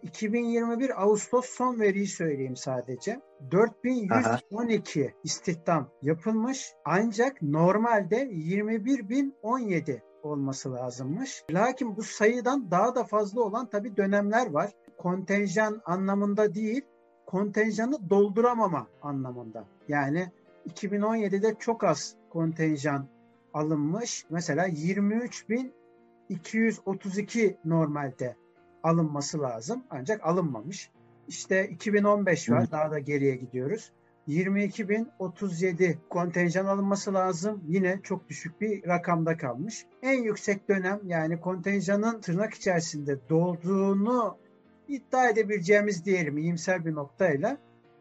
2021 0.02 0.90
e, 0.90 0.94
Ağustos 0.94 1.46
son 1.46 1.80
veriyi 1.80 2.08
söyleyeyim 2.08 2.56
sadece. 2.56 3.20
4112 3.52 5.06
Aha. 5.06 5.10
istihdam 5.24 5.90
yapılmış 6.02 6.74
ancak 6.86 7.42
normalde 7.42 8.30
21017 8.30 10.04
olması 10.24 10.74
lazımmış. 10.74 11.44
Lakin 11.52 11.98
bu 11.98 12.04
sayıdan 12.04 12.72
daha 12.72 12.96
da 12.96 13.04
fazla 13.04 13.42
olan 13.42 13.70
tabi 13.70 13.98
dönemler 13.98 14.52
var. 14.52 14.72
Kontenjan 14.98 15.82
anlamında 15.86 16.56
değil 16.56 16.82
kontenjanı 17.26 18.10
dolduramama 18.10 18.88
anlamında. 19.02 19.66
Yani 19.88 20.32
2017'de 20.70 21.56
çok 21.60 21.84
az 21.84 22.16
kontenjan 22.30 23.08
alınmış. 23.54 24.26
Mesela 24.30 24.68
23.232 24.68 27.56
normalde 27.66 28.36
alınması 28.84 29.42
lazım 29.42 29.84
ancak 29.90 30.26
alınmamış. 30.26 30.92
İşte 31.28 31.68
2015 31.68 32.50
var 32.50 32.72
daha 32.72 32.92
da 32.92 33.00
geriye 33.00 33.36
gidiyoruz. 33.36 33.92
22.037 34.28 35.96
kontenjan 36.10 36.66
alınması 36.66 37.14
lazım. 37.14 37.64
Yine 37.68 38.00
çok 38.04 38.30
düşük 38.30 38.62
bir 38.62 38.88
rakamda 38.88 39.38
kalmış. 39.38 39.86
En 40.02 40.24
yüksek 40.24 40.70
dönem 40.70 41.00
yani 41.06 41.42
kontenjanın 41.42 42.22
tırnak 42.22 42.54
içerisinde 42.54 43.30
dolduğunu 43.30 44.38
iddia 44.88 45.30
edebileceğimiz 45.30 46.06
diyelim 46.06 46.38
iyimser 46.38 46.86
bir 46.86 46.96
noktayla 46.96 47.58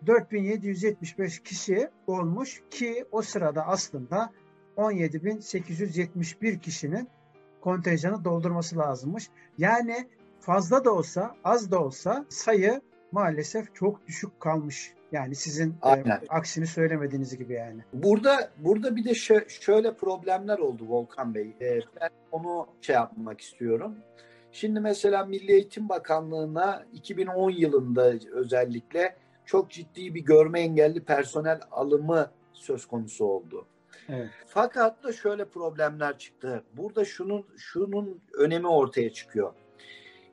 4775 0.06 1.42
kişi 1.42 1.88
olmuş 2.06 2.62
ki 2.70 3.04
o 3.12 3.22
sırada 3.22 3.66
aslında 3.66 4.30
17.871 4.76 6.60
kişinin 6.60 7.08
kontenjanı 7.60 8.24
doldurması 8.24 8.78
lazımmış. 8.78 9.28
Yani 9.58 10.08
fazla 10.40 10.84
da 10.84 10.94
olsa 10.94 11.36
az 11.44 11.70
da 11.70 11.84
olsa 11.84 12.26
sayı 12.28 12.80
maalesef 13.12 13.74
çok 13.74 14.06
düşük 14.06 14.40
kalmış. 14.40 14.94
Yani 15.12 15.34
sizin 15.34 15.74
e, 15.84 16.12
aksini 16.28 16.66
söylemediğiniz 16.66 17.38
gibi 17.38 17.52
yani. 17.52 17.80
Burada 17.92 18.50
burada 18.58 18.96
bir 18.96 19.04
de 19.04 19.10
şö- 19.10 19.48
şöyle 19.48 19.94
problemler 19.94 20.58
oldu 20.58 20.84
Volkan 20.88 21.34
Bey. 21.34 21.56
Ee, 21.60 21.80
ben 22.00 22.10
onu 22.32 22.66
şey 22.80 22.94
yapmak 22.94 23.40
istiyorum. 23.40 23.94
Şimdi 24.52 24.80
mesela 24.80 25.24
Milli 25.24 25.52
Eğitim 25.52 25.88
Bakanlığı'na 25.88 26.86
2010 26.92 27.50
yılında 27.50 28.12
özellikle 28.32 29.16
çok 29.44 29.70
ciddi 29.70 30.14
bir 30.14 30.20
görme 30.20 30.60
engelli 30.60 31.04
personel 31.04 31.60
alımı 31.70 32.30
söz 32.52 32.86
konusu 32.86 33.24
oldu. 33.24 33.66
Evet. 34.08 34.30
Fakat 34.46 35.04
da 35.04 35.12
şöyle 35.12 35.44
problemler 35.44 36.18
çıktı. 36.18 36.64
Burada 36.76 37.04
şunun 37.04 37.46
şunun 37.56 38.20
önemi 38.38 38.68
ortaya 38.68 39.12
çıkıyor. 39.12 39.52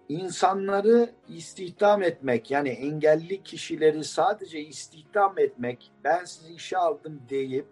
İnsanları 0.09 1.09
istihdam 1.27 2.03
etmek 2.03 2.51
yani 2.51 2.69
engelli 2.69 3.43
kişileri 3.43 4.03
sadece 4.03 4.59
istihdam 4.59 5.39
etmek 5.39 5.91
ben 6.03 6.25
sizi 6.25 6.53
işe 6.53 6.77
aldım 6.77 7.21
deyip 7.29 7.65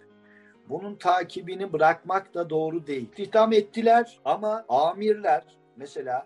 bunun 0.69 0.95
takibini 0.95 1.73
bırakmak 1.73 2.33
da 2.33 2.49
doğru 2.49 2.88
değil. 2.88 3.10
İstihdam 3.10 3.53
ettiler 3.53 4.19
ama 4.25 4.65
amirler 4.69 5.43
mesela 5.75 6.25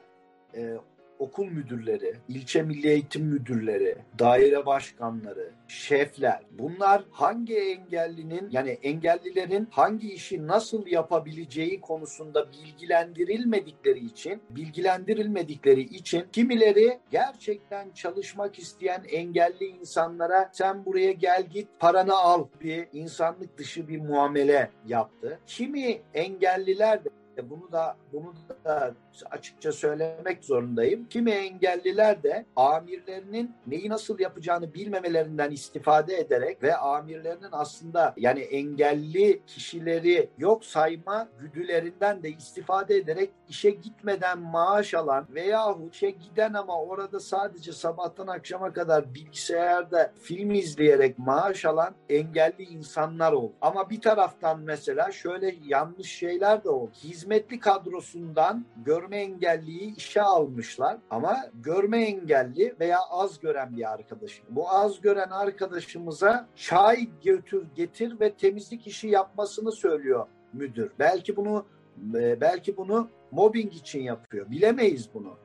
e, 0.55 0.77
okul 1.21 1.45
müdürleri, 1.45 2.15
ilçe 2.27 2.61
milli 2.61 2.87
eğitim 2.87 3.25
müdürleri, 3.25 3.95
daire 4.19 4.65
başkanları, 4.65 5.51
şefler 5.67 6.39
bunlar 6.51 7.03
hangi 7.11 7.57
engellinin 7.57 8.49
yani 8.51 8.69
engellilerin 8.69 9.67
hangi 9.71 10.13
işi 10.13 10.47
nasıl 10.47 10.87
yapabileceği 10.87 11.81
konusunda 11.81 12.47
bilgilendirilmedikleri 12.51 13.99
için 13.99 14.41
bilgilendirilmedikleri 14.49 15.81
için 15.81 16.25
kimileri 16.31 16.99
gerçekten 17.11 17.91
çalışmak 17.91 18.59
isteyen 18.59 19.03
engelli 19.09 19.65
insanlara 19.65 20.49
sen 20.53 20.85
buraya 20.85 21.11
gel 21.11 21.43
git 21.43 21.67
paranı 21.79 22.13
al 22.13 22.47
bir 22.61 22.87
insanlık 22.93 23.57
dışı 23.57 23.87
bir 23.87 24.01
muamele 24.01 24.71
yaptı. 24.87 25.39
Kimi 25.47 26.01
engelliler 26.13 27.03
de 27.03 27.09
bunu 27.49 27.71
da 27.71 27.97
bunu 28.13 28.33
da 28.65 28.95
açıkça 29.31 29.71
söylemek 29.71 30.45
zorundayım. 30.45 31.07
Kimi 31.09 31.31
engelliler 31.31 32.23
de 32.23 32.45
amirlerinin 32.55 33.55
neyi 33.67 33.89
nasıl 33.89 34.19
yapacağını 34.19 34.73
bilmemelerinden 34.73 35.51
istifade 35.51 36.17
ederek 36.17 36.63
ve 36.63 36.75
amirlerinin 36.75 37.49
aslında 37.51 38.13
yani 38.17 38.39
engelli 38.39 39.41
kişileri 39.47 40.29
yok 40.37 40.65
sayma 40.65 41.27
güdülerinden 41.39 42.23
de 42.23 42.29
istifade 42.29 42.95
ederek 42.95 43.29
işe 43.49 43.69
gitmeden 43.69 44.39
maaş 44.39 44.93
alan 44.93 45.25
veyahut 45.29 45.95
işe 45.95 46.09
giden 46.09 46.53
ama 46.53 46.81
orada 46.81 47.19
sadece 47.19 47.73
sabahtan 47.73 48.27
akşama 48.27 48.73
kadar 48.73 49.13
bilgisayarda 49.13 50.11
film 50.21 50.51
izleyerek 50.51 51.19
maaş 51.19 51.65
alan 51.65 51.95
engelli 52.09 52.63
insanlar 52.63 53.31
oldu. 53.31 53.53
Ama 53.61 53.89
bir 53.89 54.01
taraftan 54.01 54.59
mesela 54.59 55.11
şöyle 55.11 55.55
yanlış 55.65 56.11
şeyler 56.11 56.63
de 56.63 56.69
oldu. 56.69 56.91
Hizmetli 57.03 57.59
kadrosundan 57.59 58.65
görme 59.01 59.17
engelliyi 59.17 59.95
işe 59.95 60.21
almışlar 60.21 60.97
ama 61.09 61.37
görme 61.53 62.05
engelli 62.05 62.75
veya 62.79 62.99
az 63.09 63.39
gören 63.39 63.77
bir 63.77 63.91
arkadaşım. 63.93 64.45
Bu 64.49 64.69
az 64.69 65.01
gören 65.01 65.29
arkadaşımıza 65.29 66.47
çay 66.55 67.09
götür 67.23 67.67
getir 67.75 68.19
ve 68.19 68.33
temizlik 68.33 68.87
işi 68.87 69.07
yapmasını 69.07 69.71
söylüyor 69.71 70.27
müdür. 70.53 70.91
Belki 70.99 71.35
bunu 71.35 71.65
e, 72.15 72.41
belki 72.41 72.77
bunu 72.77 73.09
mobbing 73.31 73.73
için 73.73 74.01
yapıyor. 74.01 74.51
Bilemeyiz 74.51 75.09
bunu. 75.13 75.37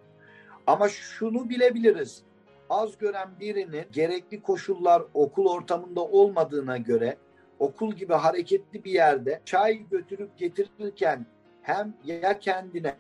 Ama 0.67 0.89
şunu 0.89 1.49
bilebiliriz. 1.49 2.23
Az 2.71 2.99
gören 2.99 3.29
birinin 3.41 3.85
gerekli 3.93 4.43
koşullar 4.43 5.03
okul 5.15 5.47
ortamında 5.47 6.01
olmadığına 6.01 6.77
göre 6.77 7.17
okul 7.59 7.93
gibi 7.93 8.15
hareketli 8.15 8.85
bir 8.85 8.93
yerde 8.93 9.41
çay 9.45 9.89
götürüp 9.91 10.39
getirirken 10.39 11.27
hem 11.67 11.95
ya 12.05 12.39
kendine 12.39 12.95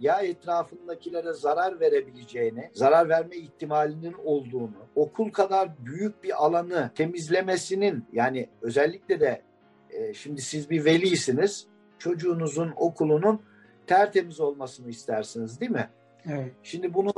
ya 0.00 0.20
etrafındakilere 0.20 1.32
zarar 1.32 1.80
verebileceğini, 1.80 2.70
zarar 2.72 3.08
verme 3.08 3.36
ihtimalinin 3.36 4.14
olduğunu, 4.24 4.76
okul 4.94 5.30
kadar 5.30 5.68
büyük 5.78 6.24
bir 6.24 6.44
alanı 6.44 6.90
temizlemesinin 6.94 8.04
yani 8.12 8.48
özellikle 8.60 9.20
de 9.20 9.42
e, 9.90 10.14
şimdi 10.14 10.40
siz 10.40 10.70
bir 10.70 10.84
velisiniz, 10.84 11.66
çocuğunuzun 11.98 12.72
okulunun 12.76 13.42
tertemiz 13.86 14.40
olmasını 14.40 14.88
istersiniz 14.88 15.60
değil 15.60 15.72
mi? 15.72 15.88
Evet. 16.26 16.52
Şimdi 16.62 16.94
bunu 16.94 17.12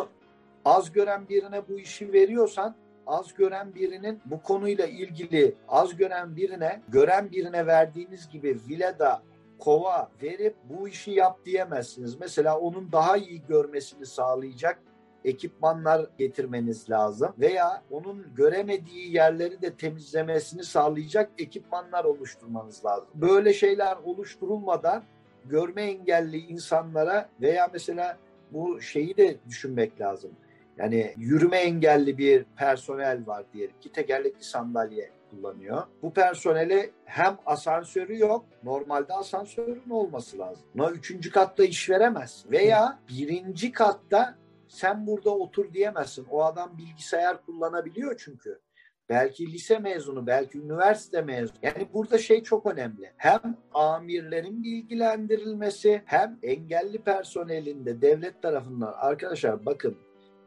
az 0.64 0.92
gören 0.92 1.28
birine 1.28 1.68
bu 1.68 1.78
işi 1.78 2.12
veriyorsan 2.12 2.74
az 3.06 3.34
gören 3.34 3.74
birinin 3.74 4.20
bu 4.24 4.42
konuyla 4.42 4.86
ilgili 4.86 5.54
az 5.68 5.96
gören 5.96 6.36
birine 6.36 6.80
gören 6.88 7.30
birine 7.30 7.66
verdiğiniz 7.66 8.28
gibi 8.28 8.58
vileda 8.68 9.22
kova 9.58 10.10
verip 10.22 10.56
bu 10.64 10.88
işi 10.88 11.10
yap 11.10 11.44
diyemezsiniz. 11.44 12.20
Mesela 12.20 12.58
onun 12.58 12.92
daha 12.92 13.16
iyi 13.16 13.42
görmesini 13.48 14.06
sağlayacak 14.06 14.78
ekipmanlar 15.24 16.06
getirmeniz 16.18 16.90
lazım 16.90 17.32
veya 17.38 17.82
onun 17.90 18.26
göremediği 18.36 19.14
yerleri 19.14 19.62
de 19.62 19.74
temizlemesini 19.74 20.64
sağlayacak 20.64 21.30
ekipmanlar 21.38 22.04
oluşturmanız 22.04 22.84
lazım. 22.84 23.08
Böyle 23.14 23.52
şeyler 23.52 23.96
oluşturulmadan 24.04 25.02
görme 25.44 25.82
engelli 25.82 26.38
insanlara 26.38 27.28
veya 27.40 27.70
mesela 27.72 28.18
bu 28.50 28.80
şeyi 28.80 29.16
de 29.16 29.36
düşünmek 29.48 30.00
lazım. 30.00 30.30
Yani 30.78 31.14
yürüme 31.16 31.56
engelli 31.56 32.18
bir 32.18 32.44
personel 32.56 33.26
var 33.26 33.44
diyelim 33.52 33.74
ki 33.80 33.92
tekerlekli 33.92 34.44
sandalye 34.44 35.10
kullanıyor. 35.34 35.82
Bu 36.02 36.12
personele 36.12 36.90
hem 37.04 37.38
asansörü 37.46 38.18
yok, 38.18 38.46
normalde 38.62 39.12
asansörün 39.12 39.90
olması 39.90 40.38
lazım. 40.38 40.64
No 40.74 40.90
üçüncü 40.90 41.30
katta 41.30 41.64
iş 41.64 41.90
veremez. 41.90 42.44
Veya 42.50 42.98
birinci 43.08 43.72
katta 43.72 44.38
sen 44.68 45.06
burada 45.06 45.30
otur 45.30 45.72
diyemezsin. 45.72 46.26
O 46.30 46.44
adam 46.44 46.78
bilgisayar 46.78 47.46
kullanabiliyor 47.46 48.16
çünkü. 48.18 48.60
Belki 49.08 49.52
lise 49.52 49.78
mezunu, 49.78 50.26
belki 50.26 50.58
üniversite 50.58 51.22
mezunu. 51.22 51.58
Yani 51.62 51.88
burada 51.94 52.18
şey 52.18 52.42
çok 52.42 52.66
önemli. 52.66 53.12
Hem 53.16 53.56
amirlerin 53.74 54.62
bilgilendirilmesi 54.62 56.02
hem 56.04 56.38
engelli 56.42 56.98
personelin 56.98 57.86
de 57.86 58.02
devlet 58.02 58.42
tarafından 58.42 58.94
arkadaşlar 58.96 59.66
bakın 59.66 59.96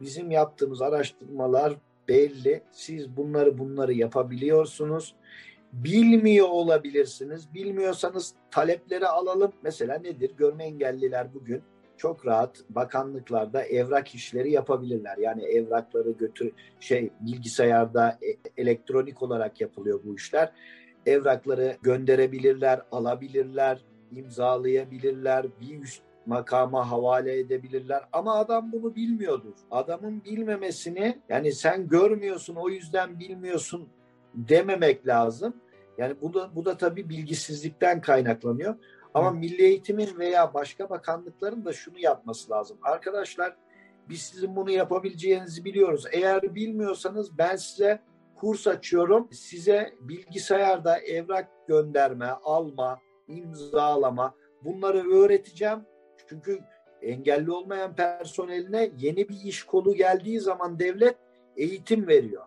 bizim 0.02 0.32
yaptığımız 0.32 0.82
araştırmalar 0.82 1.76
belli. 2.08 2.62
Siz 2.72 3.18
bunları 3.18 3.58
bunları 3.58 3.94
yapabiliyorsunuz. 3.94 5.16
Bilmiyor 5.74 6.48
olabilirsiniz. 6.50 7.54
Bilmiyorsanız 7.54 8.34
talepleri 8.52 9.08
alalım. 9.08 9.52
Mesela 9.64 10.00
nedir? 10.00 10.32
Görme 10.38 10.64
engelliler 10.64 11.34
bugün 11.34 11.62
çok 11.98 12.26
rahat 12.26 12.64
bakanlıklarda 12.70 13.64
evrak 13.64 14.16
işleri 14.16 14.52
yapabilirler. 14.52 15.18
Yani 15.18 15.44
evrakları 15.44 16.12
götür 16.12 16.52
şey 16.80 17.10
bilgisayarda 17.22 18.20
e, 18.22 18.62
elektronik 18.62 19.22
olarak 19.22 19.62
yapılıyor 19.62 20.00
bu 20.04 20.16
işler. 20.16 20.52
Evrakları 21.06 21.78
gönderebilirler, 21.82 22.82
alabilirler, 22.92 23.82
imzalayabilirler. 24.16 25.46
Bir 25.62 25.82
üst 25.82 26.02
makama 26.28 26.92
havale 26.92 27.40
edebilirler 27.40 28.04
ama 28.14 28.36
adam 28.36 28.72
bunu 28.72 28.96
bilmiyordur. 28.96 29.54
Adamın 29.72 30.24
bilmemesini 30.24 31.22
yani 31.30 31.52
sen 31.52 31.88
görmüyorsun 31.88 32.56
o 32.56 32.70
yüzden 32.70 33.20
bilmiyorsun 33.20 33.90
dememek 34.34 35.08
lazım. 35.08 35.54
Yani 35.98 36.16
bu 36.22 36.34
da 36.34 36.56
bu 36.56 36.66
da 36.66 36.78
tabii 36.78 37.10
bilgisizlikten 37.10 38.02
kaynaklanıyor. 38.02 38.76
Ama 39.14 39.32
Hı. 39.32 39.36
Milli 39.36 39.64
Eğitim'in 39.64 40.18
veya 40.18 40.54
başka 40.54 40.90
bakanlıkların 40.90 41.66
da 41.66 41.74
şunu 41.74 42.00
yapması 42.00 42.52
lazım. 42.52 42.78
Arkadaşlar 42.84 43.56
biz 44.10 44.22
sizin 44.22 44.56
bunu 44.56 44.72
yapabileceğinizi 44.72 45.66
biliyoruz. 45.66 46.06
Eğer 46.12 46.56
bilmiyorsanız 46.56 47.38
ben 47.38 47.56
size 47.56 48.00
kurs 48.36 48.68
açıyorum. 48.68 49.30
Size 49.32 49.94
bilgisayarda 50.02 51.00
evrak 51.00 51.68
gönderme, 51.68 52.28
alma, 52.44 53.00
imzalama 53.28 54.34
bunları 54.64 55.12
öğreteceğim. 55.12 55.80
Çünkü 56.30 56.60
engelli 57.02 57.52
olmayan 57.52 57.96
personeline 57.96 58.90
yeni 58.98 59.30
bir 59.30 59.42
iş 59.44 59.64
kolu 59.64 59.96
geldiği 59.96 60.40
zaman 60.40 60.80
devlet 60.80 61.16
eğitim 61.58 62.08
veriyor. 62.08 62.44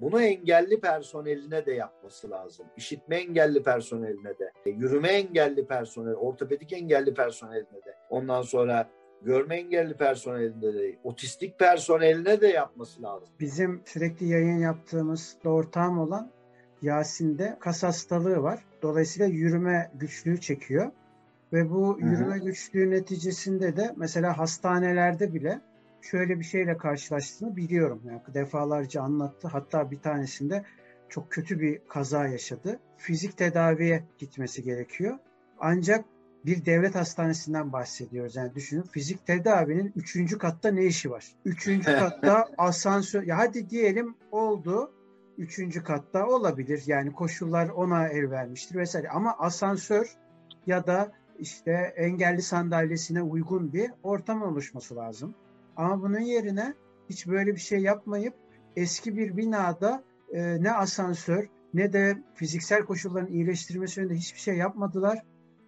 Bunu 0.00 0.22
engelli 0.22 0.80
personeline 0.80 1.66
de 1.66 1.72
yapması 1.72 2.30
lazım. 2.30 2.66
İşitme 2.76 3.16
engelli 3.16 3.62
personeline 3.62 4.38
de, 4.38 4.70
yürüme 4.70 5.08
engelli 5.08 5.66
personel, 5.66 6.14
ortopedik 6.14 6.72
engelli 6.72 7.14
personeline 7.14 7.84
de. 7.86 7.94
Ondan 8.10 8.42
sonra 8.42 8.90
görme 9.22 9.56
engelli 9.56 9.94
personeline 9.94 10.62
de, 10.62 10.98
otistik 11.04 11.58
personeline 11.58 12.40
de 12.40 12.46
yapması 12.46 13.02
lazım. 13.02 13.28
Bizim 13.40 13.82
sürekli 13.84 14.28
yayın 14.28 14.58
yaptığımız 14.58 15.36
ortağım 15.44 15.98
olan 15.98 16.30
Yasin'de 16.82 17.56
kas 17.60 17.82
hastalığı 17.82 18.42
var. 18.42 18.64
Dolayısıyla 18.82 19.26
yürüme 19.26 19.90
güçlüğü 19.94 20.40
çekiyor. 20.40 20.90
Ve 21.54 21.70
bu 21.70 21.96
yürüme 22.00 22.34
Hı-hı. 22.34 22.44
güçlüğü 22.44 22.90
neticesinde 22.90 23.76
de 23.76 23.94
mesela 23.96 24.38
hastanelerde 24.38 25.34
bile 25.34 25.60
şöyle 26.02 26.38
bir 26.38 26.44
şeyle 26.44 26.76
karşılaştığını 26.76 27.56
biliyorum. 27.56 28.02
Yani 28.04 28.20
defalarca 28.34 29.02
anlattı. 29.02 29.48
Hatta 29.48 29.90
bir 29.90 29.98
tanesinde 29.98 30.64
çok 31.08 31.30
kötü 31.30 31.60
bir 31.60 31.80
kaza 31.88 32.26
yaşadı. 32.26 32.80
Fizik 32.96 33.36
tedaviye 33.36 34.04
gitmesi 34.18 34.62
gerekiyor. 34.62 35.18
Ancak 35.60 36.04
bir 36.46 36.64
devlet 36.64 36.94
hastanesinden 36.94 37.72
bahsediyoruz. 37.72 38.36
Yani 38.36 38.54
düşünün 38.54 38.82
fizik 38.82 39.26
tedavinin 39.26 39.92
üçüncü 39.96 40.38
katta 40.38 40.70
ne 40.70 40.84
işi 40.84 41.10
var? 41.10 41.26
Üçüncü 41.44 41.84
katta 41.98 42.48
asansör, 42.58 43.22
ya 43.22 43.38
hadi 43.38 43.70
diyelim 43.70 44.14
oldu 44.32 44.92
üçüncü 45.38 45.84
katta 45.84 46.26
olabilir. 46.26 46.82
Yani 46.86 47.12
koşullar 47.12 47.68
ona 47.68 48.08
el 48.08 48.30
vermiştir 48.30 48.76
vesaire. 48.76 49.08
Ama 49.08 49.38
asansör 49.38 50.16
ya 50.66 50.86
da 50.86 51.12
işte 51.44 51.94
engelli 51.96 52.42
sandalyesine 52.42 53.22
uygun 53.22 53.72
bir 53.72 53.90
ortam 54.02 54.42
oluşması 54.42 54.96
lazım. 54.96 55.34
Ama 55.76 56.02
bunun 56.02 56.20
yerine 56.20 56.74
hiç 57.10 57.26
böyle 57.26 57.54
bir 57.54 57.60
şey 57.60 57.78
yapmayıp 57.78 58.34
eski 58.76 59.16
bir 59.16 59.36
binada 59.36 60.04
e, 60.32 60.62
ne 60.62 60.72
asansör 60.72 61.48
ne 61.74 61.92
de 61.92 62.18
fiziksel 62.34 62.82
koşulların 62.82 63.32
iyileştirmesi 63.32 64.00
yönünde 64.00 64.14
hiçbir 64.14 64.40
şey 64.40 64.56
yapmadılar 64.56 65.18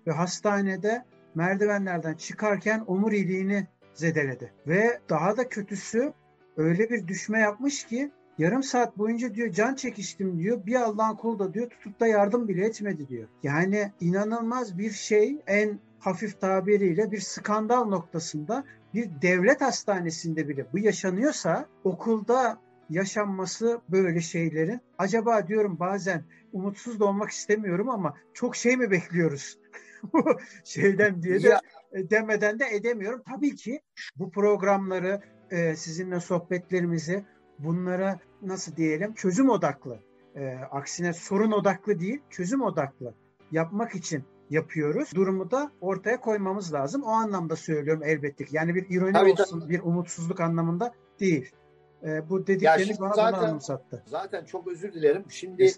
ve 0.07 0.13
hastanede 0.13 1.05
merdivenlerden 1.35 2.15
çıkarken 2.15 2.85
omuriliğini 2.87 3.67
zedeledi. 3.95 4.53
Ve 4.67 5.01
daha 5.09 5.37
da 5.37 5.49
kötüsü 5.49 6.13
öyle 6.57 6.91
bir 6.91 7.09
düşme 7.09 7.41
yapmış 7.41 7.87
ki 7.87 8.11
yarım 8.39 8.63
saat 8.63 8.99
boyunca 8.99 9.35
diyor 9.35 9.53
can 9.53 9.75
çekiştim 9.75 10.39
diyor. 10.39 10.67
Bir 10.67 10.75
Allah'ın 10.75 11.17
kulu 11.17 11.39
da 11.39 11.55
diyor 11.55 11.71
tutup 11.71 12.01
da 12.01 12.07
yardım 12.07 12.49
bile 12.49 12.65
etmedi 12.67 13.09
diyor. 13.09 13.29
Yani 13.43 13.93
inanılmaz 14.01 14.79
bir 14.79 14.91
şey 14.91 15.39
en 15.47 15.79
hafif 15.99 16.41
tabiriyle 16.41 17.11
bir 17.11 17.21
skandal 17.21 17.85
noktasında 17.85 18.65
bir 18.95 19.11
devlet 19.23 19.61
hastanesinde 19.61 20.49
bile 20.49 20.67
bu 20.73 20.79
yaşanıyorsa 20.79 21.67
okulda 21.85 22.59
yaşanması 22.91 23.81
böyle 23.89 24.21
şeylerin 24.21 24.81
acaba 24.99 25.49
diyorum 25.49 25.77
bazen 25.81 26.25
umutsuz 26.53 27.01
da 27.01 27.05
olmak 27.05 27.31
istemiyorum 27.31 27.91
ama 27.91 28.15
çok 28.35 28.57
şey 28.57 28.77
mi 28.77 28.91
bekliyoruz 28.91 29.59
şeyden 30.65 31.23
diye 31.23 31.43
de 31.43 31.61
e, 31.93 32.11
demeden 32.11 32.59
de 32.59 32.65
edemiyorum. 32.73 33.23
Tabii 33.29 33.57
ki 33.57 33.81
bu 34.17 34.31
programları 34.31 35.21
e, 35.51 35.77
sizinle 35.77 36.21
sohbetlerimizi 36.21 37.25
bunlara 37.59 38.19
nasıl 38.43 38.77
diyelim 38.77 39.15
çözüm 39.15 39.51
odaklı 39.51 39.99
e, 40.37 40.55
aksine 40.71 41.13
sorun 41.13 41.53
odaklı 41.53 42.01
değil 42.01 42.21
çözüm 42.31 42.63
odaklı 42.63 43.15
yapmak 43.53 43.95
için 43.95 44.25
yapıyoruz. 44.51 45.15
Durumu 45.15 45.51
da 45.51 45.71
ortaya 45.81 46.21
koymamız 46.21 46.75
lazım. 46.75 47.03
O 47.03 47.09
anlamda 47.11 47.57
söylüyorum 47.57 48.03
elbette 48.05 48.45
ki. 48.45 48.57
Yani 48.57 48.75
bir 48.75 48.87
ironi 48.91 49.13
tabii, 49.13 49.33
olsun, 49.33 49.61
tabii. 49.61 49.71
bir 49.71 49.81
umutsuzluk 49.81 50.41
anlamında 50.41 50.95
değil. 51.21 51.53
E, 52.03 52.31
bu 52.31 52.47
dedikleriniz 52.47 53.01
bana 53.01 53.15
zaten, 53.15 53.41
bunu 53.41 53.49
anımsattı. 53.49 54.03
Zaten 54.07 54.45
çok 54.45 54.69
özür 54.69 54.93
dilerim. 54.93 55.25
Şimdi 55.29 55.73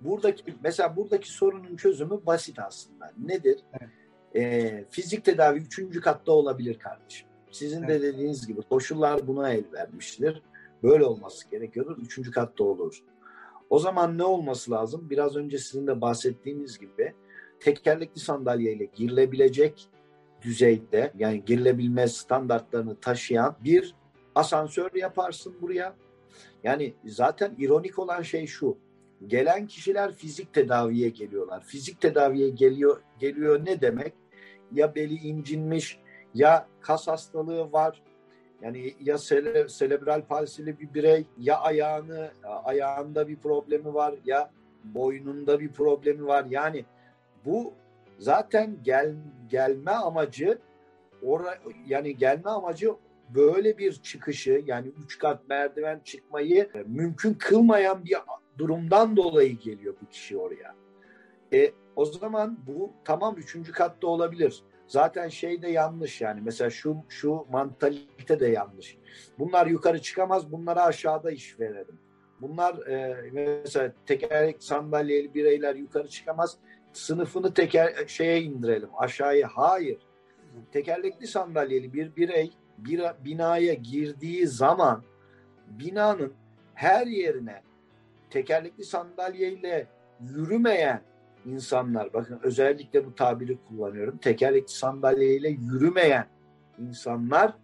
buradaki 0.00 0.54
mesela 0.62 0.96
buradaki 0.96 1.30
sorunun 1.30 1.76
çözümü 1.76 2.26
basit 2.26 2.58
aslında. 2.58 3.12
Nedir? 3.24 3.60
Evet. 3.72 3.90
E, 4.34 4.84
fizik 4.90 5.24
tedavi 5.24 5.58
üçüncü 5.58 6.00
katta 6.00 6.32
olabilir 6.32 6.78
kardeşim. 6.78 7.28
Sizin 7.50 7.82
evet. 7.82 7.88
de 7.88 8.02
dediğiniz 8.02 8.46
gibi 8.46 8.62
koşullar 8.62 9.26
buna 9.26 9.52
el 9.52 9.64
vermiştir. 9.72 10.42
Böyle 10.84 11.04
olması 11.04 11.50
gerekiyordur. 11.50 11.98
Üçüncü 11.98 12.30
katta 12.30 12.64
olur. 12.64 13.02
O 13.70 13.78
zaman 13.78 14.18
ne 14.18 14.24
olması 14.24 14.70
lazım? 14.70 15.10
Biraz 15.10 15.36
önce 15.36 15.58
sizin 15.58 15.86
de 15.86 16.00
bahsettiğiniz 16.00 16.78
gibi 16.78 17.14
tekerlekli 17.60 18.20
sandalyeyle 18.20 18.84
girilebilecek 18.84 19.88
düzeyde 20.42 21.12
yani 21.18 21.44
girilebilme 21.44 22.08
standartlarını 22.08 23.00
taşıyan 23.00 23.56
bir 23.64 23.94
asansör 24.34 24.90
yaparsın 24.94 25.54
buraya. 25.60 25.96
Yani 26.64 26.94
zaten 27.04 27.54
ironik 27.58 27.98
olan 27.98 28.22
şey 28.22 28.46
şu. 28.46 28.78
Gelen 29.26 29.66
kişiler 29.66 30.12
fizik 30.12 30.52
tedaviye 30.52 31.08
geliyorlar. 31.08 31.64
Fizik 31.64 32.00
tedaviye 32.00 32.48
geliyor 32.48 33.02
geliyor 33.18 33.64
ne 33.64 33.80
demek? 33.80 34.12
Ya 34.72 34.94
beli 34.94 35.14
incinmiş 35.14 35.98
ya 36.34 36.68
kas 36.80 37.08
hastalığı 37.08 37.72
var. 37.72 38.02
Yani 38.62 38.94
ya 39.00 39.18
sele, 39.18 39.68
selebral 39.68 40.22
palsili 40.22 40.80
bir 40.80 40.94
birey 40.94 41.26
ya 41.38 41.60
ayağını 41.60 42.30
ayağında 42.64 43.28
bir 43.28 43.36
problemi 43.36 43.94
var 43.94 44.14
ya 44.24 44.50
boynunda 44.84 45.60
bir 45.60 45.72
problemi 45.72 46.26
var. 46.26 46.46
Yani 46.50 46.84
bu 47.44 47.72
zaten 48.18 48.76
gel, 48.82 49.14
gelme 49.50 49.90
amacı 49.90 50.58
ora, 51.22 51.58
yani 51.86 52.16
gelme 52.16 52.50
amacı 52.50 52.94
böyle 53.34 53.78
bir 53.78 53.92
çıkışı 53.92 54.62
yani 54.66 54.88
üç 55.04 55.18
kat 55.18 55.48
merdiven 55.48 56.00
çıkmayı 56.04 56.70
mümkün 56.86 57.34
kılmayan 57.34 58.04
bir 58.04 58.16
durumdan 58.58 59.16
dolayı 59.16 59.58
geliyor 59.58 59.94
bu 60.02 60.08
kişi 60.08 60.38
oraya. 60.38 60.74
E, 61.52 61.72
o 61.96 62.04
zaman 62.04 62.58
bu 62.66 62.92
tamam 63.04 63.36
üçüncü 63.36 63.72
katta 63.72 64.06
olabilir. 64.06 64.62
Zaten 64.86 65.28
şey 65.28 65.62
de 65.62 65.68
yanlış 65.68 66.20
yani 66.20 66.40
mesela 66.44 66.70
şu 66.70 66.96
şu 67.08 67.46
mantalite 67.50 68.40
de 68.40 68.46
yanlış. 68.46 68.98
Bunlar 69.38 69.66
yukarı 69.66 70.02
çıkamaz, 70.02 70.52
bunlara 70.52 70.84
aşağıda 70.84 71.30
iş 71.30 71.60
verelim. 71.60 71.98
Bunlar 72.40 72.86
e, 72.86 73.30
mesela 73.32 73.92
tekerlek 74.06 74.62
sandalyeli 74.62 75.34
bireyler 75.34 75.74
yukarı 75.74 76.08
çıkamaz 76.08 76.58
sınıfını 76.92 77.54
teker 77.54 78.06
şeye 78.06 78.42
indirelim 78.42 78.88
aşağıya. 78.98 79.48
Hayır. 79.52 79.98
Tekerlekli 80.72 81.26
sandalyeli 81.26 81.92
bir 81.92 82.16
birey 82.16 82.50
bir 82.78 83.02
binaya 83.24 83.74
girdiği 83.74 84.46
zaman 84.46 85.02
binanın 85.68 86.32
her 86.74 87.06
yerine 87.06 87.62
tekerlekli 88.30 88.84
sandalyeyle 88.84 89.86
yürümeyen 90.20 91.02
insanlar 91.46 92.12
bakın 92.12 92.40
özellikle 92.42 93.06
bu 93.06 93.14
tabiri 93.14 93.58
kullanıyorum. 93.68 94.18
Tekerlekli 94.18 94.72
sandalyeyle 94.72 95.48
yürümeyen 95.48 96.26
insanlar 96.78 97.54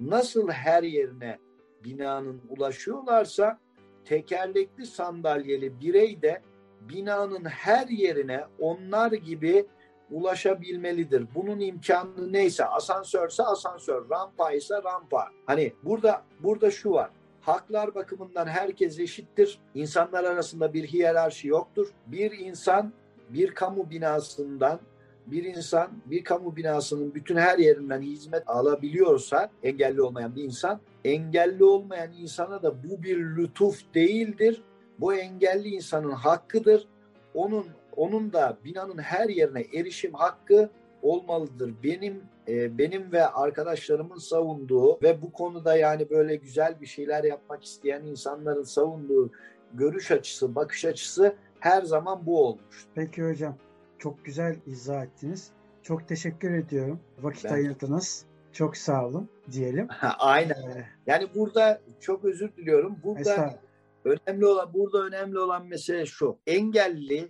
nasıl 0.00 0.48
her 0.48 0.82
yerine 0.82 1.38
binanın 1.84 2.42
ulaşıyorlarsa 2.48 3.58
tekerlekli 4.04 4.86
sandalyeli 4.86 5.80
birey 5.80 6.22
de 6.22 6.42
binanın 6.80 7.44
her 7.44 7.88
yerine 7.88 8.44
onlar 8.58 9.12
gibi 9.12 9.66
ulaşabilmelidir. 10.10 11.26
Bunun 11.34 11.60
imkanı 11.60 12.32
neyse 12.32 12.64
asansörse 12.64 13.42
asansör, 13.42 14.10
rampa 14.10 14.52
ise 14.52 14.74
rampa. 14.84 15.28
Hani 15.46 15.72
burada 15.82 16.22
burada 16.40 16.70
şu 16.70 16.90
var. 16.90 17.10
Haklar 17.40 17.94
bakımından 17.94 18.46
herkes 18.46 18.98
eşittir. 18.98 19.58
İnsanlar 19.74 20.24
arasında 20.24 20.74
bir 20.74 20.86
hiyerarşi 20.86 21.48
yoktur. 21.48 21.88
Bir 22.06 22.30
insan 22.38 22.92
bir 23.32 23.54
kamu 23.54 23.90
binasından 23.90 24.80
bir 25.26 25.44
insan 25.44 25.90
bir 26.06 26.24
kamu 26.24 26.56
binasının 26.56 27.14
bütün 27.14 27.36
her 27.36 27.58
yerinden 27.58 28.00
hizmet 28.00 28.42
alabiliyorsa 28.46 29.50
engelli 29.62 30.02
olmayan 30.02 30.36
bir 30.36 30.44
insan 30.44 30.80
engelli 31.04 31.64
olmayan 31.64 32.12
insana 32.12 32.62
da 32.62 32.74
bu 32.84 33.02
bir 33.02 33.16
lütuf 33.18 33.94
değildir 33.94 34.62
bu 35.00 35.14
engelli 35.14 35.68
insanın 35.68 36.10
hakkıdır. 36.10 36.88
Onun 37.34 37.66
onun 37.96 38.32
da 38.32 38.58
binanın 38.64 38.98
her 38.98 39.28
yerine 39.28 39.64
erişim 39.74 40.14
hakkı 40.14 40.70
olmalıdır. 41.02 41.74
Benim 41.82 42.22
e, 42.48 42.78
benim 42.78 43.12
ve 43.12 43.26
arkadaşlarımın 43.26 44.18
savunduğu 44.18 45.02
ve 45.02 45.22
bu 45.22 45.32
konuda 45.32 45.76
yani 45.76 46.10
böyle 46.10 46.36
güzel 46.36 46.80
bir 46.80 46.86
şeyler 46.86 47.24
yapmak 47.24 47.64
isteyen 47.64 48.02
insanların 48.02 48.62
savunduğu 48.62 49.30
görüş 49.74 50.10
açısı, 50.10 50.54
bakış 50.54 50.84
açısı 50.84 51.34
her 51.60 51.82
zaman 51.82 52.26
bu 52.26 52.46
olmuş. 52.46 52.86
Peki 52.94 53.24
hocam. 53.24 53.56
Çok 53.98 54.24
güzel 54.24 54.56
izah 54.66 55.04
ettiniz. 55.04 55.50
Çok 55.82 56.08
teşekkür 56.08 56.54
ediyorum. 56.54 57.00
Vakit 57.22 57.44
ben... 57.44 57.52
ayırdınız. 57.52 58.24
Çok 58.52 58.76
sağ 58.76 59.06
olun 59.06 59.28
diyelim. 59.52 59.88
Aynen. 60.18 60.62
Ee, 60.62 60.86
yani 61.06 61.28
burada 61.34 61.80
çok 62.00 62.24
özür 62.24 62.56
diliyorum. 62.56 62.96
Burada 63.04 63.58
Önemli 64.04 64.46
olan 64.46 64.74
burada 64.74 65.04
önemli 65.04 65.38
olan 65.38 65.66
mesele 65.66 66.06
şu. 66.06 66.38
Engelli 66.46 67.28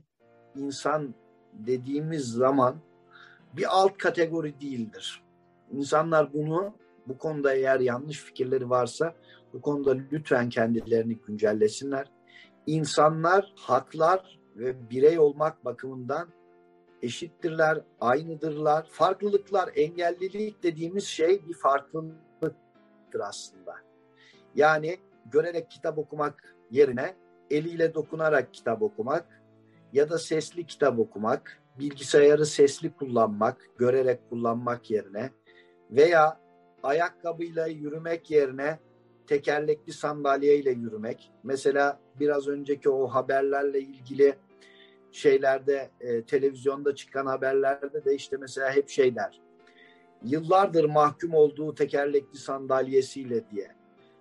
insan 0.55 1.15
dediğimiz 1.53 2.25
zaman 2.25 2.77
bir 3.57 3.67
alt 3.69 3.99
kategori 3.99 4.61
değildir. 4.61 5.23
İnsanlar 5.73 6.33
bunu 6.33 6.75
bu 7.07 7.19
konuda 7.19 7.55
eğer 7.55 7.81
yanlış 7.81 8.19
fikirleri 8.19 8.71
varsa 8.71 9.15
bu 9.53 9.61
konuda 9.61 9.97
lütfen 10.13 10.49
kendilerini 10.49 11.17
güncellesinler. 11.27 12.07
İnsanlar 12.69 13.53
haklar 13.57 14.39
ve 14.57 14.91
birey 14.91 15.19
olmak 15.19 15.65
bakımından 15.65 16.29
eşittirler, 17.03 17.81
aynıdırlar. 18.01 18.87
Farklılıklar, 18.91 19.71
engellilik 19.75 20.63
dediğimiz 20.63 21.05
şey 21.05 21.49
bir 21.49 21.55
farklılıktır 21.55 23.21
aslında. 23.21 23.75
Yani 24.55 24.99
görerek 25.33 25.71
kitap 25.71 25.99
okumak 25.99 26.55
yerine 26.71 27.15
eliyle 27.51 27.95
dokunarak 27.95 28.55
kitap 28.55 28.83
okumak 28.83 29.43
ya 29.93 30.11
da 30.11 30.19
sesli 30.19 30.67
kitap 30.67 30.99
okumak, 30.99 31.63
bilgisayarı 31.79 32.47
sesli 32.47 32.97
kullanmak, 32.97 33.71
görerek 33.79 34.31
kullanmak 34.31 34.91
yerine 34.91 35.31
veya 35.91 36.41
ayakkabıyla 36.83 37.67
yürümek 37.67 38.31
yerine 38.31 38.79
tekerlekli 39.29 39.93
sandalyeyle 39.93 40.71
yürümek. 40.71 41.33
Mesela 41.43 42.01
biraz 42.21 42.49
önceki 42.49 42.91
o 42.91 43.07
haberlerle 43.07 43.81
ilgili 43.81 44.35
şeylerde 45.13 45.91
e, 46.01 46.23
televizyonda 46.23 46.95
çıkan 46.95 47.27
haberlerde 47.27 48.05
de 48.05 48.15
işte 48.15 48.37
mesela 48.37 48.73
hep 48.73 48.89
şeyler. 48.89 49.41
Yıllardır 50.25 50.85
mahkum 50.85 51.35
olduğu 51.35 51.75
tekerlekli 51.75 52.39
sandalyesiyle 52.39 53.51
diye. 53.51 53.69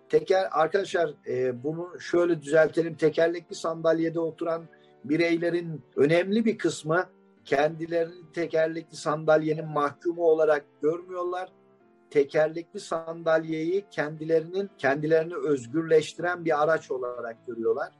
Teker 0.09 0.47
arkadaşlar 0.51 1.13
e, 1.27 1.63
bunu 1.63 1.99
şöyle 1.99 2.41
düzeltelim. 2.41 2.95
Tekerlekli 2.95 3.55
sandalyede 3.55 4.19
oturan 4.19 4.67
bireylerin 5.03 5.81
önemli 5.95 6.45
bir 6.45 6.57
kısmı 6.57 7.09
kendilerini 7.45 8.31
tekerlekli 8.33 8.97
sandalyenin 8.97 9.67
mahkumu 9.67 10.23
olarak 10.23 10.65
görmüyorlar. 10.81 11.49
Tekerlekli 12.09 12.79
sandalyeyi 12.79 13.85
kendilerinin 13.91 14.69
kendilerini 14.77 15.35
özgürleştiren 15.35 16.45
bir 16.45 16.63
araç 16.63 16.91
olarak 16.91 17.47
görüyorlar. 17.47 17.91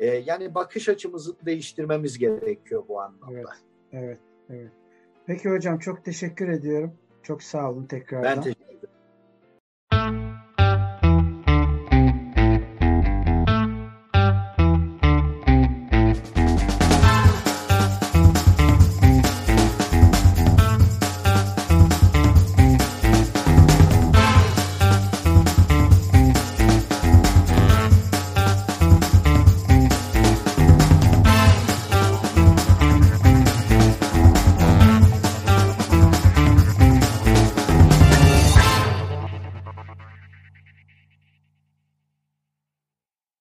Ee, 0.00 0.06
yani 0.06 0.54
bakış 0.54 0.88
açımızı 0.88 1.46
değiştirmemiz 1.46 2.18
gerekiyor 2.18 2.84
bu 2.88 3.00
anlamda. 3.00 3.32
Evet, 3.32 3.46
evet, 3.92 4.18
evet. 4.50 4.70
Peki 5.26 5.50
hocam 5.50 5.78
çok 5.78 6.04
teşekkür 6.04 6.48
ediyorum. 6.48 6.94
Çok 7.22 7.42
sağ 7.42 7.70
olun 7.70 7.86
tekrardan. 7.86 8.36
Ben 8.36 8.42
teşekkür 8.42 8.75